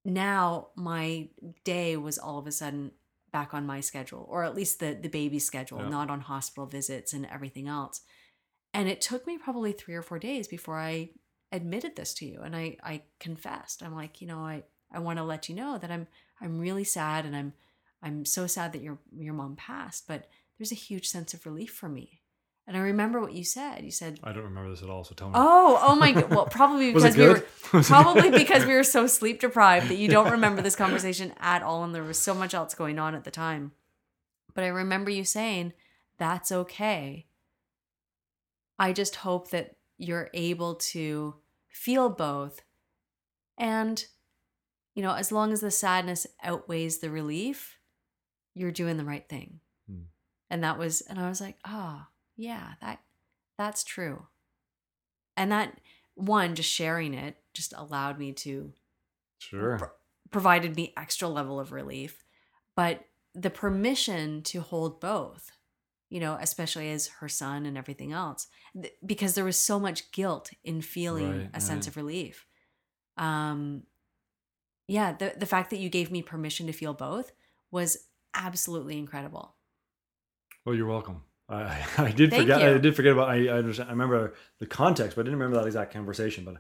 now 0.06 0.70
my 0.76 1.30
day 1.64 1.96
was 1.96 2.18
all 2.18 2.40
of 2.40 2.48
a 2.48 2.52
sudden 2.52 2.92
back 3.32 3.54
on 3.54 3.66
my 3.66 3.80
schedule 3.80 4.28
or 4.30 4.44
at 4.44 4.56
least 4.56 4.80
the 4.80 4.94
the 5.00 5.10
baby's 5.10 5.46
schedule 5.46 5.80
Yeah. 5.80 5.90
not 5.90 6.10
on 6.10 6.22
hospital 6.22 6.66
visits 6.68 7.14
and 7.14 7.26
everything 7.26 7.68
else 7.68 8.02
and 8.74 8.90
it 8.90 9.02
took 9.02 9.28
me 9.28 9.38
probably 9.38 9.72
3 9.72 9.96
or 9.96 10.02
4 10.02 10.20
days 10.20 10.48
before 10.48 10.80
I 10.80 11.10
admitted 11.52 11.96
this 11.96 12.14
to 12.16 12.26
you 12.26 12.42
and 12.44 12.56
I 12.56 12.78
I 12.84 13.04
confessed 13.20 13.84
I'm 13.84 13.96
like 13.96 14.22
you 14.22 14.28
know 14.28 14.40
I 14.40 14.64
I 14.92 15.00
want 15.00 15.18
to 15.20 15.24
let 15.24 15.48
you 15.48 15.56
know 15.56 15.78
that 15.78 15.92
I'm 15.92 16.08
I'm 16.42 16.60
really 16.60 16.84
sad 16.84 17.26
and 17.26 17.36
I'm 17.36 17.54
I'm 18.02 18.26
so 18.26 18.48
sad 18.48 18.74
that 18.74 18.82
your 18.82 18.98
your 19.16 19.36
mom 19.36 19.56
passed 19.56 20.08
but 20.08 20.28
there's 20.58 20.72
a 20.72 20.76
huge 20.76 21.08
sense 21.08 21.34
of 21.34 21.46
relief 21.46 21.72
for 21.72 21.88
me 21.88 22.22
and 22.66 22.76
I 22.76 22.80
remember 22.80 23.22
what 23.22 23.34
you 23.34 23.44
said 23.44 23.84
you 23.84 23.92
said 23.92 24.20
I 24.24 24.34
don't 24.34 24.46
remember 24.46 24.72
this 24.72 24.82
at 24.82 24.90
all. 24.90 25.04
So 25.04 25.14
tell 25.14 25.28
me. 25.28 25.34
Oh, 25.36 25.80
oh 25.82 25.96
my 25.96 26.12
god. 26.14 26.30
Well, 26.30 26.46
probably 26.52 26.92
because 26.92 27.16
we 27.16 27.28
were 27.28 27.34
good? 27.36 27.46
Was 27.74 27.88
it 27.88 27.92
probably 27.92 28.32
because 28.32 28.66
we 28.66 28.74
were 28.74 28.84
so 28.84 29.06
sleep 29.20 29.40
deprived 29.40 29.90
that 29.90 29.98
you 29.98 30.08
don't 30.08 30.32
remember 30.32 30.62
this 30.64 30.76
conversation 30.76 31.34
at 31.40 31.62
all 31.62 31.84
and 31.84 31.94
there 31.94 32.04
was 32.04 32.18
so 32.18 32.34
much 32.34 32.54
else 32.54 32.74
going 32.74 32.98
on 32.98 33.14
at 33.16 33.26
the 33.26 33.32
time. 33.32 33.74
But 34.56 34.64
I 34.64 34.68
remember 34.68 35.12
you 35.12 35.24
saying, 35.24 35.74
"That's 36.18 36.52
okay." 36.52 37.28
I 38.80 38.94
just 38.94 39.18
hope 39.18 39.50
that 39.52 39.76
you're 39.98 40.30
able 40.34 40.76
to 40.76 41.36
feel 41.70 42.10
both 42.10 42.62
and 43.58 44.06
you 44.96 45.02
know, 45.02 45.14
as 45.14 45.32
long 45.32 45.52
as 45.52 45.62
the 45.62 45.72
sadness 45.72 46.28
outweighs 46.44 47.00
the 47.00 47.10
relief, 47.10 47.80
you're 48.54 48.72
doing 48.72 48.98
the 48.98 49.06
right 49.06 49.28
thing. 49.28 49.60
Hmm. 49.88 50.04
And 50.50 50.64
that 50.64 50.78
was 50.78 51.02
and 51.02 51.20
I 51.20 51.30
was 51.30 51.42
like, 51.42 51.58
"Oh, 51.66 52.06
yeah, 52.36 52.74
that 52.82 53.02
that's 53.58 53.84
true." 53.84 54.28
And 55.36 55.52
that 55.52 55.80
one 56.16 56.56
just 56.56 56.70
sharing 56.70 57.14
it 57.14 57.38
just 57.54 57.74
allowed 57.76 58.20
me 58.20 58.34
to 58.34 58.74
Sure. 59.40 59.94
provided 60.32 60.76
me 60.76 60.94
extra 60.98 61.28
level 61.28 61.60
of 61.60 61.72
relief 61.72 62.24
but 62.76 63.06
the 63.34 63.50
permission 63.50 64.42
to 64.44 64.62
hold 64.62 65.00
both 65.02 65.52
you 66.14 66.20
know 66.20 66.38
especially 66.40 66.92
as 66.92 67.08
her 67.08 67.28
son 67.28 67.66
and 67.66 67.76
everything 67.76 68.12
else 68.14 68.46
th- 68.80 68.94
because 69.04 69.34
there 69.34 69.44
was 69.44 69.58
so 69.58 69.80
much 69.80 70.12
guilt 70.12 70.52
in 70.64 70.80
feeling 70.80 71.40
Right, 71.40 71.50
a 71.56 71.60
sense 71.60 71.88
of 71.88 71.98
relief 71.98 72.46
um 73.18 73.82
yeah 74.88 75.12
the 75.12 75.34
the 75.36 75.48
fact 75.48 75.72
that 75.72 75.80
you 75.80 75.90
gave 75.90 76.12
me 76.12 76.22
permission 76.22 76.68
to 76.68 76.74
feel 76.74 76.94
both 76.94 77.32
was 77.72 77.98
absolutely 78.36 78.98
incredible 78.98 79.56
Well, 80.66 80.76
you're 80.76 80.88
welcome. 80.88 81.24
I, 81.50 81.84
I 81.98 82.12
did 82.12 82.30
Thank 82.30 82.44
forget. 82.44 82.62
you. 82.62 82.76
I 82.76 82.78
did 82.78 82.96
forget 82.96 83.12
about. 83.12 83.30
I, 83.30 83.48
I 83.48 83.58
understand. 83.58 83.90
I 83.90 83.94
remember 83.94 84.34
the 84.60 84.66
context, 84.66 85.16
but 85.16 85.24
I 85.24 85.26
didn't 85.26 85.40
remember 85.40 85.58
that 85.58 85.66
exact 85.66 85.94
conversation. 85.94 86.46
But 86.46 86.56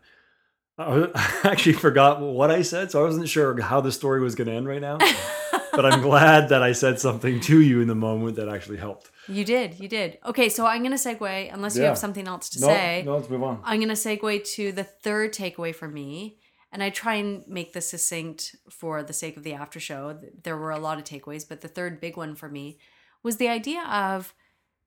I 0.77 1.39
actually 1.51 1.73
forgot 1.73 2.19
what 2.19 2.51
I 2.51 2.63
said, 2.63 2.91
so 2.91 3.01
I 3.01 3.05
wasn't 3.05 3.29
sure 3.29 3.59
how 3.61 3.81
the 3.81 3.91
story 3.91 4.19
was 4.19 4.35
going 4.35 4.47
to 4.47 4.53
end 4.53 4.67
right 4.67 4.81
now. 4.81 4.97
but 5.75 5.85
I'm 5.85 6.01
glad 6.01 6.49
that 6.49 6.61
I 6.63 6.71
said 6.71 6.99
something 6.99 7.39
to 7.41 7.61
you 7.61 7.81
in 7.81 7.87
the 7.87 7.95
moment 7.95 8.35
that 8.37 8.47
actually 8.49 8.77
helped. 8.77 9.11
You 9.27 9.43
did, 9.45 9.79
you 9.79 9.87
did. 9.87 10.17
Okay, 10.25 10.49
so 10.49 10.65
I'm 10.65 10.83
gonna 10.83 10.95
segue. 10.95 11.53
Unless 11.53 11.75
you 11.77 11.83
have 11.83 11.97
something 11.97 12.27
else 12.27 12.49
to 12.51 12.61
No, 12.61 12.67
say, 12.67 13.03
no, 13.05 13.15
let's 13.17 13.29
move 13.29 13.43
on. 13.43 13.59
I'm 13.63 13.79
gonna 13.79 13.93
segue 13.93 14.43
to 14.55 14.71
the 14.71 14.83
third 14.83 15.33
takeaway 15.33 15.73
for 15.73 15.87
me, 15.87 16.37
and 16.71 16.81
I 16.83 16.89
try 16.89 17.15
and 17.15 17.43
make 17.47 17.73
this 17.73 17.89
succinct 17.89 18.55
for 18.69 19.03
the 19.03 19.13
sake 19.13 19.37
of 19.37 19.43
the 19.43 19.53
after 19.53 19.79
show. 19.79 20.19
There 20.43 20.57
were 20.57 20.71
a 20.71 20.79
lot 20.79 20.97
of 20.97 21.03
takeaways, 21.03 21.47
but 21.47 21.61
the 21.61 21.67
third 21.67 21.99
big 22.01 22.17
one 22.17 22.35
for 22.35 22.49
me 22.49 22.79
was 23.23 23.37
the 23.37 23.47
idea 23.49 23.83
of 23.83 24.33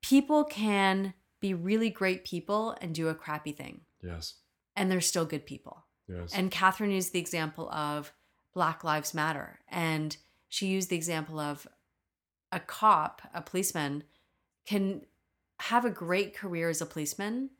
people 0.02 0.44
can 0.44 1.14
be 1.40 1.54
really 1.54 1.90
great 1.90 2.24
people 2.24 2.76
and 2.80 2.94
do 2.94 3.08
a 3.08 3.14
crappy 3.14 3.52
thing, 3.52 3.82
Yes, 4.02 4.34
and 4.74 4.90
they're 4.90 5.00
still 5.00 5.24
good 5.24 5.46
people. 5.46 5.84
yes, 6.08 6.32
And 6.34 6.50
Catherine 6.50 6.90
used 6.90 7.12
the 7.12 7.18
example 7.18 7.70
of 7.70 8.12
Black 8.54 8.84
Lives 8.84 9.12
Matter. 9.14 9.60
And 9.68 10.16
she 10.56 10.68
used 10.68 10.88
the 10.88 10.96
example 10.96 11.38
of 11.38 11.68
a 12.50 12.58
cop, 12.58 13.20
a 13.34 13.42
policeman, 13.42 14.04
can 14.66 15.02
have 15.60 15.84
a 15.84 15.90
great 15.90 16.34
career 16.34 16.70
as 16.70 16.80
a 16.80 16.86
policeman, 16.86 17.50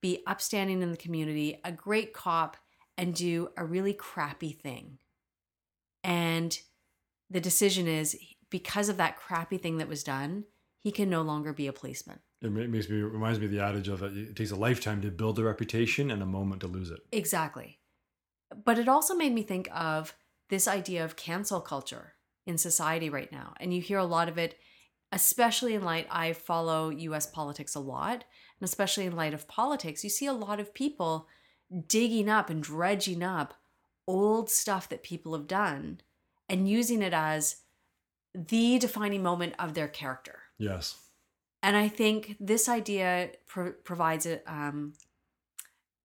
be 0.00 0.22
upstanding 0.26 0.80
in 0.80 0.90
the 0.90 0.96
community, 0.96 1.60
a 1.66 1.70
great 1.70 2.14
cop, 2.14 2.56
and 2.96 3.14
do 3.14 3.50
a 3.58 3.64
really 3.66 3.92
crappy 3.92 4.52
thing. 4.52 4.96
And 6.02 6.58
the 7.28 7.42
decision 7.42 7.86
is 7.86 8.16
because 8.48 8.88
of 8.88 8.96
that 8.96 9.18
crappy 9.18 9.58
thing 9.58 9.76
that 9.76 9.88
was 9.88 10.02
done, 10.02 10.44
he 10.82 10.90
can 10.90 11.10
no 11.10 11.20
longer 11.20 11.52
be 11.52 11.66
a 11.66 11.74
policeman. 11.74 12.20
it 12.40 12.50
makes 12.50 12.88
me 12.88 12.96
reminds 13.02 13.38
me 13.38 13.44
of 13.44 13.52
the 13.52 13.62
adage 13.62 13.88
of 13.88 14.02
it, 14.02 14.16
it 14.16 14.34
takes 14.34 14.50
a 14.50 14.56
lifetime 14.56 15.02
to 15.02 15.10
build 15.10 15.38
a 15.38 15.44
reputation 15.44 16.10
and 16.10 16.22
a 16.22 16.26
moment 16.26 16.62
to 16.62 16.68
lose 16.68 16.90
it. 16.90 17.00
Exactly. 17.12 17.80
But 18.64 18.78
it 18.78 18.88
also 18.88 19.14
made 19.14 19.34
me 19.34 19.42
think 19.42 19.68
of 19.74 20.14
this 20.48 20.66
idea 20.66 21.04
of 21.04 21.16
cancel 21.16 21.60
culture 21.60 22.14
in 22.46 22.58
society 22.58 23.10
right 23.10 23.30
now. 23.32 23.54
And 23.58 23.74
you 23.74 23.80
hear 23.80 23.98
a 23.98 24.04
lot 24.04 24.28
of 24.28 24.38
it, 24.38 24.56
especially 25.12 25.74
in 25.74 25.82
light, 25.82 26.06
I 26.10 26.32
follow 26.32 26.90
US 26.90 27.26
politics 27.26 27.74
a 27.74 27.80
lot. 27.80 28.24
And 28.58 28.66
especially 28.66 29.04
in 29.04 29.16
light 29.16 29.34
of 29.34 29.48
politics, 29.48 30.02
you 30.04 30.10
see 30.10 30.26
a 30.26 30.32
lot 30.32 30.60
of 30.60 30.72
people 30.72 31.28
digging 31.88 32.28
up 32.28 32.48
and 32.48 32.62
dredging 32.62 33.22
up 33.22 33.54
old 34.06 34.48
stuff 34.48 34.88
that 34.88 35.02
people 35.02 35.32
have 35.32 35.48
done 35.48 36.00
and 36.48 36.68
using 36.68 37.02
it 37.02 37.12
as 37.12 37.56
the 38.34 38.78
defining 38.78 39.22
moment 39.22 39.54
of 39.58 39.74
their 39.74 39.88
character. 39.88 40.40
Yes, 40.58 40.96
And 41.62 41.76
I 41.76 41.88
think 41.88 42.36
this 42.38 42.68
idea 42.68 43.30
pro- 43.46 43.72
provides 43.72 44.26
a, 44.26 44.40
um, 44.50 44.92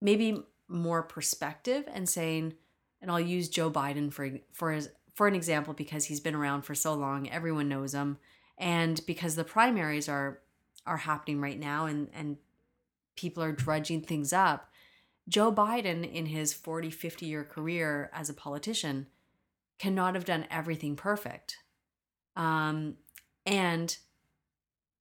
maybe 0.00 0.42
more 0.68 1.02
perspective 1.02 1.84
and 1.92 2.08
saying, 2.08 2.54
and 3.00 3.10
I'll 3.10 3.20
use 3.20 3.48
Joe 3.48 3.70
Biden 3.70 4.12
for 4.12 4.30
for 4.52 4.72
his, 4.72 4.88
for 5.14 5.26
an 5.28 5.34
example 5.34 5.74
because 5.74 6.06
he's 6.06 6.20
been 6.20 6.34
around 6.34 6.62
for 6.62 6.74
so 6.74 6.94
long, 6.94 7.28
everyone 7.28 7.68
knows 7.68 7.94
him, 7.94 8.18
and 8.58 9.00
because 9.06 9.36
the 9.36 9.44
primaries 9.44 10.08
are 10.08 10.40
are 10.86 10.98
happening 10.98 11.40
right 11.40 11.58
now, 11.58 11.86
and 11.86 12.08
and 12.14 12.36
people 13.16 13.42
are 13.42 13.52
dredging 13.52 14.00
things 14.00 14.32
up. 14.32 14.70
Joe 15.28 15.52
Biden, 15.52 16.10
in 16.10 16.26
his 16.26 16.52
40, 16.52 16.90
50 16.90 17.26
year 17.26 17.44
career 17.44 18.10
as 18.12 18.28
a 18.28 18.34
politician, 18.34 19.06
cannot 19.78 20.14
have 20.14 20.24
done 20.24 20.46
everything 20.50 20.96
perfect. 20.96 21.58
Um, 22.36 22.96
and 23.46 23.96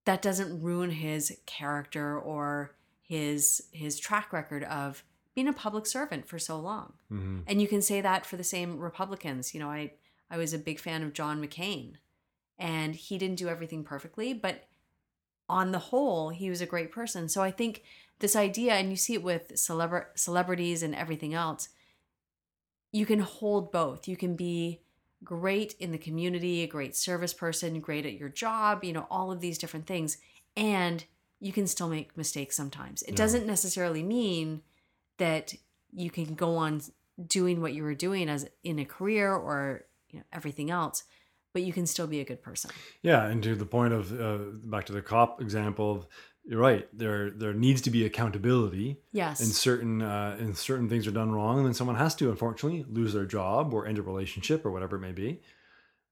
that 0.06 0.22
doesn't 0.22 0.62
ruin 0.62 0.92
his 0.92 1.38
character 1.46 2.20
or 2.20 2.76
his 3.02 3.64
his 3.72 4.00
track 4.00 4.32
record 4.34 4.64
of 4.64 5.04
being 5.36 5.48
a 5.48 5.54
public 5.54 5.86
servant 5.86 6.28
for 6.28 6.38
so 6.40 6.60
long. 6.60 6.94
hmm 7.10 7.40
And 7.48 7.62
you 7.62 7.68
can 7.68 7.82
say 7.82 8.02
that 8.02 8.26
for 8.26 8.38
the 8.38 8.44
same 8.44 8.78
Republicans. 8.80 9.54
You 9.54 9.60
know, 9.60 9.70
I 9.70 9.94
I 10.30 10.38
was 10.38 10.54
a 10.54 10.58
big 10.60 10.80
fan 10.80 11.04
of 11.04 11.14
John 11.14 11.42
McCain, 11.46 11.96
and 12.58 12.96
he 12.96 13.18
didn't 13.18 13.38
do 13.40 13.50
everything 13.50 13.84
perfectly, 13.84 14.34
but 14.34 14.68
on 15.50 15.72
the 15.74 15.80
whole, 15.80 16.30
he 16.30 16.50
was 16.50 16.62
a 16.62 16.66
great 16.66 16.92
person. 16.92 17.28
So 17.28 17.42
I 17.42 17.52
think 17.52 17.84
this 18.20 18.36
idea, 18.36 18.74
and 18.76 18.90
you 18.90 18.96
see 18.96 19.14
it 19.16 19.24
with 19.24 19.54
celebra- 19.56 20.08
celebrities 20.16 20.82
and 20.84 20.96
everything 20.96 21.34
else, 21.34 21.68
you 22.94 23.06
can 23.06 23.20
hold 23.20 23.72
both. 23.72 24.08
You 24.08 24.16
can 24.16 24.36
be 24.36 24.82
great 25.24 25.76
in 25.80 25.92
the 25.92 25.98
community, 25.98 26.62
a 26.64 26.68
great 26.68 26.96
service 26.96 27.34
person, 27.34 27.80
great 27.80 28.06
at 28.06 28.14
your 28.14 28.30
job, 28.30 28.84
you 28.84 28.94
know, 28.94 29.08
all 29.10 29.32
of 29.32 29.42
these 29.42 29.58
different 29.58 29.86
things. 29.88 30.18
And 30.56 31.04
you 31.40 31.52
can 31.52 31.68
still 31.68 31.90
make 31.90 32.16
mistakes 32.18 32.56
sometimes. 32.56 33.02
It 33.04 33.12
Yeah. 33.12 33.18
doesn't 33.18 33.46
necessarily 33.46 34.04
mean 34.04 34.62
that 35.18 35.54
you 35.92 36.10
can 36.10 36.36
go 36.36 36.56
on 36.58 36.82
doing 37.28 37.62
what 37.62 37.74
you 37.74 37.84
were 37.84 37.96
doing 37.96 38.30
as 38.30 38.48
in 38.64 38.80
a 38.80 38.86
career 38.86 39.34
or 39.34 39.86
you 40.10 40.20
know 40.20 40.26
everything 40.34 40.72
else, 40.72 41.04
but 41.54 41.64
you 41.64 41.74
can 41.74 41.86
still 41.86 42.08
be 42.08 42.20
a 42.20 42.26
good 42.26 42.42
person. 42.42 42.72
Yeah, 43.02 43.26
and 43.26 43.42
to 43.44 43.56
the 43.56 43.66
point 43.66 43.94
of 43.94 44.20
uh, 44.20 44.38
back 44.68 44.86
to 44.86 44.94
the 44.94 45.02
cop 45.02 45.42
example, 45.42 46.10
you're 46.44 46.60
right. 46.60 46.88
There 46.98 47.30
there 47.30 47.54
needs 47.54 47.82
to 47.82 47.90
be 47.92 48.06
accountability, 48.06 48.98
Yes. 49.12 49.40
and 49.42 49.50
certain 49.50 50.02
uh, 50.02 50.38
and 50.40 50.58
certain 50.58 50.90
things 50.90 51.06
are 51.08 51.12
done 51.12 51.32
wrong, 51.32 51.58
and 51.58 51.66
then 51.66 51.74
someone 51.74 51.98
has 51.98 52.16
to 52.16 52.30
unfortunately 52.32 52.86
lose 52.90 53.14
their 53.14 53.26
job 53.26 53.74
or 53.74 53.86
end 53.86 53.98
a 54.00 54.02
relationship 54.02 54.66
or 54.66 54.72
whatever 54.72 54.96
it 54.96 55.02
may 55.02 55.12
be. 55.12 55.42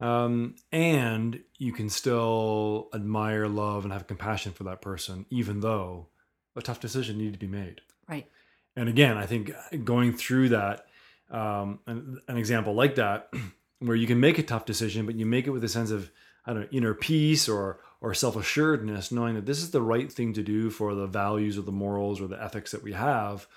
Um, 0.01 0.55
and 0.71 1.41
you 1.57 1.73
can 1.73 1.89
still 1.89 2.87
admire, 2.93 3.49
love, 3.49 3.83
and 3.83 3.91
have 3.91 4.07
compassion 4.07 4.53
for 4.53 4.63
that 4.65 4.81
person, 4.81 5.25
even 5.29 5.59
though 5.59 6.07
a 6.55 6.61
tough 6.61 6.79
decision 6.79 7.17
needed 7.17 7.33
to 7.33 7.39
be 7.39 7.47
made. 7.47 7.81
right. 8.07 8.27
And 8.75 8.87
again, 8.89 9.17
I 9.17 9.25
think 9.25 9.51
going 9.83 10.13
through 10.13 10.49
that, 10.49 10.85
um, 11.29 11.79
an, 11.85 12.19
an 12.27 12.37
example 12.37 12.73
like 12.73 12.95
that, 12.95 13.31
where 13.79 13.95
you 13.95 14.07
can 14.07 14.19
make 14.19 14.37
a 14.37 14.43
tough 14.43 14.65
decision, 14.65 15.05
but 15.05 15.15
you 15.15 15.25
make 15.25 15.47
it 15.47 15.51
with 15.51 15.63
a 15.63 15.69
sense 15.69 15.91
of, 15.91 16.11
I 16.45 16.53
don't 16.53 16.61
know, 16.63 16.67
inner 16.71 16.93
peace 16.93 17.47
or 17.49 17.79
or 18.01 18.13
self 18.13 18.35
assuredness, 18.35 19.11
knowing 19.11 19.35
that 19.35 19.45
this 19.45 19.61
is 19.61 19.71
the 19.71 19.81
right 19.81 20.11
thing 20.11 20.33
to 20.33 20.43
do 20.43 20.69
for 20.69 20.95
the 20.95 21.07
values 21.07 21.57
or 21.57 21.61
the 21.61 21.71
morals 21.71 22.21
or 22.21 22.27
the 22.27 22.41
ethics 22.41 22.71
that 22.71 22.83
we 22.83 22.93
have. 22.93 23.47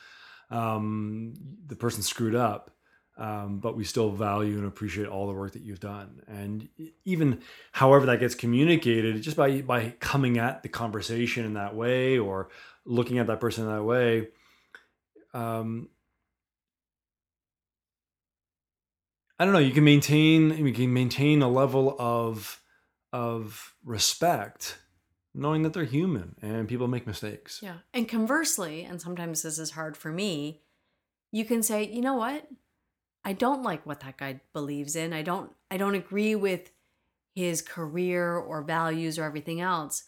Um, 0.51 1.35
the 1.67 1.77
person 1.77 2.03
screwed 2.03 2.35
up, 2.35 2.73
um, 3.17 3.59
but 3.61 3.77
we 3.77 3.85
still 3.85 4.11
value 4.11 4.59
and 4.59 4.67
appreciate 4.67 5.07
all 5.07 5.27
the 5.27 5.33
work 5.33 5.53
that 5.53 5.63
you've 5.63 5.81
done. 5.81 6.23
And 6.27 6.69
even 7.05 7.41
however 7.71 8.07
that 8.07 8.21
gets 8.21 8.35
communicated, 8.35 9.23
just 9.23 9.37
by 9.37 9.63
by 9.63 9.95
coming 10.01 10.39
at 10.39 10.63
the 10.63 10.69
conversation 10.69 11.45
in 11.45 11.55
that 11.55 11.75
way 11.75 12.19
or 12.19 12.49
looking 12.85 13.19
at 13.19 13.29
that 13.29 13.41
person 13.41 13.65
in 13.65 13.71
that 13.71 13.85
way, 13.85 14.29
um, 15.35 15.89
I 19.39 19.45
don't 19.45 19.55
know. 19.55 19.61
You 19.61 19.73
can 19.73 19.83
maintain 19.83 20.67
you 20.67 20.73
can 20.73 20.93
maintain 20.93 21.43
a 21.43 21.49
level 21.49 21.97
of 21.99 22.63
of 23.13 23.75
respect, 23.85 24.79
knowing 25.35 25.63
that 25.63 25.73
they're 25.73 25.85
human 25.85 26.37
and 26.41 26.69
people 26.69 26.87
make 26.87 27.07
mistakes. 27.07 27.61
Yeah. 27.63 27.79
And 27.93 28.09
conversely, 28.09 28.85
and 28.85 29.01
sometimes 29.01 29.43
this 29.43 29.59
is 29.59 29.73
hard 29.73 29.97
for 29.97 30.13
me, 30.13 30.63
you 31.33 31.45
can 31.45 31.63
say, 31.63 31.85
"You 31.85 32.03
know 32.03 32.15
what? 32.15 32.47
I 33.25 33.33
don't 33.33 33.63
like 33.63 33.85
what 33.85 34.01
that 34.01 34.17
guy 34.17 34.41
believes 34.53 34.95
in. 34.95 35.13
I 35.13 35.23
don't 35.23 35.53
I 35.71 35.77
don't 35.77 35.95
agree 35.95 36.35
with 36.35 36.71
his 37.35 37.63
career 37.63 38.37
or 38.37 38.63
values 38.63 39.19
or 39.19 39.25
everything 39.25 39.61
else. 39.61 40.05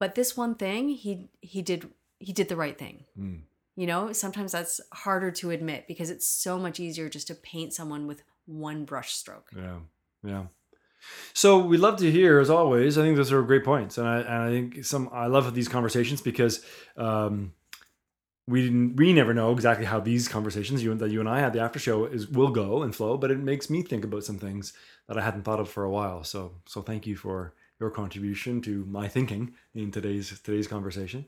But 0.00 0.16
this 0.16 0.36
one 0.36 0.56
thing, 0.56 0.88
he 0.88 1.30
he 1.42 1.62
did 1.62 1.90
he 2.18 2.32
did 2.32 2.48
the 2.48 2.56
right 2.56 2.76
thing." 2.76 3.04
Mm. 3.16 3.42
You 3.74 3.86
know, 3.86 4.12
sometimes 4.12 4.52
that's 4.52 4.80
harder 4.92 5.30
to 5.32 5.50
admit 5.50 5.86
because 5.88 6.10
it's 6.10 6.26
so 6.28 6.58
much 6.58 6.78
easier 6.78 7.08
just 7.08 7.26
to 7.28 7.34
paint 7.34 7.72
someone 7.72 8.06
with 8.06 8.22
one 8.46 8.84
brush 8.84 9.12
stroke. 9.12 9.48
Yeah, 9.56 9.78
yeah. 10.22 10.44
So 11.32 11.58
we'd 11.58 11.80
love 11.80 11.98
to 11.98 12.10
hear, 12.10 12.38
as 12.38 12.50
always. 12.50 12.96
I 12.96 13.02
think 13.02 13.16
those 13.16 13.32
are 13.32 13.42
great 13.42 13.64
points, 13.64 13.98
and 13.98 14.06
I 14.06 14.20
and 14.20 14.42
I 14.42 14.50
think 14.50 14.84
some 14.84 15.08
I 15.12 15.26
love 15.26 15.52
these 15.54 15.68
conversations 15.68 16.20
because 16.20 16.64
um, 16.96 17.52
we 18.46 18.62
didn't 18.62 18.96
we 18.96 19.12
never 19.12 19.34
know 19.34 19.52
exactly 19.52 19.86
how 19.86 20.00
these 20.00 20.28
conversations 20.28 20.82
you 20.82 20.94
that 20.94 21.10
you 21.10 21.20
and 21.20 21.28
I 21.28 21.40
had 21.40 21.52
the 21.52 21.60
after 21.60 21.78
show 21.78 22.04
is 22.04 22.28
will 22.28 22.50
go 22.50 22.82
and 22.82 22.94
flow, 22.94 23.16
but 23.16 23.30
it 23.30 23.38
makes 23.38 23.70
me 23.70 23.82
think 23.82 24.04
about 24.04 24.24
some 24.24 24.38
things 24.38 24.72
that 25.08 25.18
I 25.18 25.22
hadn't 25.22 25.42
thought 25.42 25.60
of 25.60 25.68
for 25.68 25.84
a 25.84 25.90
while. 25.90 26.24
So 26.24 26.52
so 26.66 26.82
thank 26.82 27.06
you 27.06 27.16
for 27.16 27.54
your 27.80 27.90
contribution 27.90 28.60
to 28.62 28.84
my 28.84 29.08
thinking 29.08 29.54
in 29.74 29.90
today's 29.90 30.38
today's 30.40 30.66
conversation. 30.66 31.24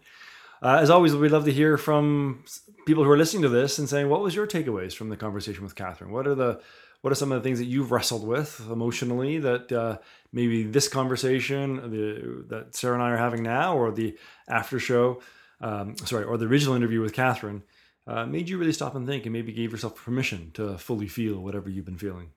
Uh, 0.65 0.79
as 0.81 0.89
always, 0.89 1.15
we'd 1.15 1.31
love 1.31 1.45
to 1.45 1.53
hear 1.53 1.77
from 1.77 2.43
people 2.87 3.05
who 3.05 3.11
are 3.11 3.19
listening 3.19 3.43
to 3.43 3.51
this 3.51 3.79
and 3.79 3.87
saying, 3.87 4.09
"What 4.09 4.23
was 4.23 4.35
your 4.35 4.47
takeaways 4.47 4.95
from 4.95 5.11
the 5.11 5.17
conversation 5.17 5.63
with 5.63 5.75
Catherine? 5.75 6.11
What 6.11 6.27
are 6.27 6.35
the 6.35 6.63
what 7.03 7.13
are 7.13 7.17
some 7.17 7.33
of 7.33 7.43
the 7.43 7.47
things 7.47 7.59
that 7.59 7.67
you've 7.67 7.93
wrestled 7.93 8.27
with 8.27 8.67
emotionally 8.71 9.39
that 9.39 9.71
uh, 9.71 9.99
maybe 10.33 10.63
this 10.63 10.89
conversation 10.89 11.91
the, 11.91 12.45
that 12.49 12.75
Sarah 12.75 12.95
and 12.95 13.03
I 13.03 13.11
are 13.11 13.19
having 13.19 13.43
now, 13.43 13.77
or 13.77 13.93
the 13.93 14.17
after 14.49 14.81
show, 14.81 15.21
um, 15.61 15.99
sorry, 15.99 16.25
or 16.25 16.39
the 16.39 16.47
original 16.47 16.75
interview 16.75 17.03
with 17.03 17.13
Catherine, 17.13 17.63
uh, 18.07 18.25
made 18.25 18.49
you 18.49 18.57
really 18.57 18.73
stop 18.73 18.95
and 18.95 19.07
think, 19.07 19.27
and 19.27 19.35
maybe 19.35 19.53
gave 19.53 19.71
yourself 19.71 19.97
permission 19.97 20.51
to 20.55 20.79
fully 20.79 21.09
feel 21.09 21.41
whatever 21.41 21.69
you've 21.69 21.85
been 21.85 21.99
feeling. 21.99 22.31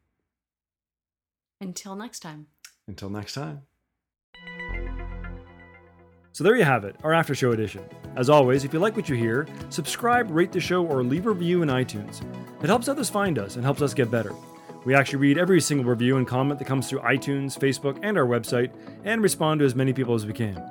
Until 1.61 1.95
next 1.95 2.19
time. 2.19 2.47
Until 2.89 3.09
next 3.09 3.35
time. 3.35 3.61
So 6.37 6.43
there 6.43 6.55
you 6.55 6.65
have 6.65 6.83
it, 6.83 6.95
our 7.03 7.15
after 7.15 7.33
show 7.33 7.51
edition. 7.51 7.83
As 8.15 8.29
always, 8.29 8.63
if 8.63 8.71
you 8.71 8.77
like 8.77 8.95
what 8.95 9.09
you 9.09 9.15
hear, 9.15 9.47
subscribe, 9.69 10.29
rate 10.29 10.51
the 10.51 10.59
show, 10.59 10.85
or 10.85 11.03
leave 11.03 11.25
a 11.25 11.31
review 11.31 11.63
in 11.63 11.69
iTunes. 11.69 12.21
It 12.61 12.67
helps 12.67 12.87
others 12.87 13.09
find 13.09 13.39
us 13.39 13.55
and 13.55 13.65
helps 13.65 13.81
us 13.81 13.95
get 13.95 14.11
better. 14.11 14.35
We 14.85 14.93
actually 14.93 15.17
read 15.17 15.39
every 15.39 15.59
single 15.59 15.89
review 15.89 16.17
and 16.17 16.27
comment 16.27 16.59
that 16.59 16.65
comes 16.65 16.87
through 16.87 16.99
iTunes, 16.99 17.57
Facebook, 17.57 17.97
and 18.03 18.19
our 18.19 18.27
website, 18.27 18.71
and 19.03 19.23
respond 19.23 19.61
to 19.61 19.65
as 19.65 19.73
many 19.73 19.93
people 19.93 20.13
as 20.13 20.27
we 20.27 20.33
can. 20.33 20.63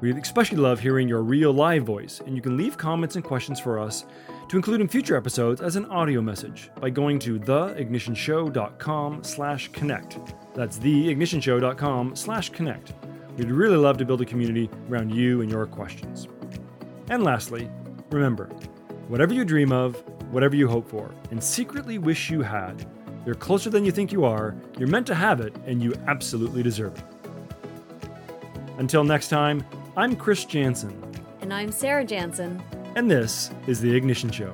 We 0.00 0.10
especially 0.14 0.58
love 0.58 0.80
hearing 0.80 1.06
your 1.06 1.22
real 1.22 1.52
live 1.52 1.84
voice, 1.84 2.20
and 2.26 2.34
you 2.34 2.42
can 2.42 2.56
leave 2.56 2.76
comments 2.76 3.14
and 3.14 3.24
questions 3.24 3.60
for 3.60 3.78
us 3.78 4.06
to 4.48 4.56
include 4.56 4.80
in 4.80 4.88
future 4.88 5.16
episodes 5.16 5.60
as 5.60 5.76
an 5.76 5.84
audio 5.92 6.22
message 6.22 6.72
by 6.80 6.90
going 6.90 7.20
to 7.20 7.38
theignitionshow.com 7.38 9.22
slash 9.22 9.68
connect. 9.68 10.18
That's 10.54 10.76
theignitionshow.com 10.78 12.16
slash 12.16 12.50
connect. 12.50 12.92
We'd 13.36 13.50
really 13.50 13.76
love 13.76 13.98
to 13.98 14.04
build 14.04 14.20
a 14.20 14.24
community 14.24 14.70
around 14.88 15.12
you 15.14 15.40
and 15.40 15.50
your 15.50 15.66
questions. 15.66 16.28
And 17.10 17.24
lastly, 17.24 17.68
remember, 18.10 18.46
whatever 19.08 19.34
you 19.34 19.44
dream 19.44 19.72
of, 19.72 19.96
whatever 20.32 20.54
you 20.54 20.68
hope 20.68 20.88
for, 20.88 21.12
and 21.30 21.42
secretly 21.42 21.98
wish 21.98 22.30
you 22.30 22.42
had, 22.42 22.86
you're 23.26 23.34
closer 23.34 23.70
than 23.70 23.84
you 23.84 23.90
think 23.90 24.12
you 24.12 24.24
are, 24.24 24.54
you're 24.78 24.88
meant 24.88 25.06
to 25.08 25.14
have 25.14 25.40
it, 25.40 25.54
and 25.66 25.82
you 25.82 25.94
absolutely 26.06 26.62
deserve 26.62 26.96
it. 26.96 27.04
Until 28.78 29.02
next 29.02 29.28
time, 29.28 29.64
I'm 29.96 30.14
Chris 30.14 30.44
Jansen. 30.44 31.00
And 31.40 31.52
I'm 31.52 31.72
Sarah 31.72 32.04
Jansen. 32.04 32.62
And 32.96 33.10
this 33.10 33.50
is 33.66 33.80
The 33.80 33.94
Ignition 33.94 34.30
Show. 34.30 34.52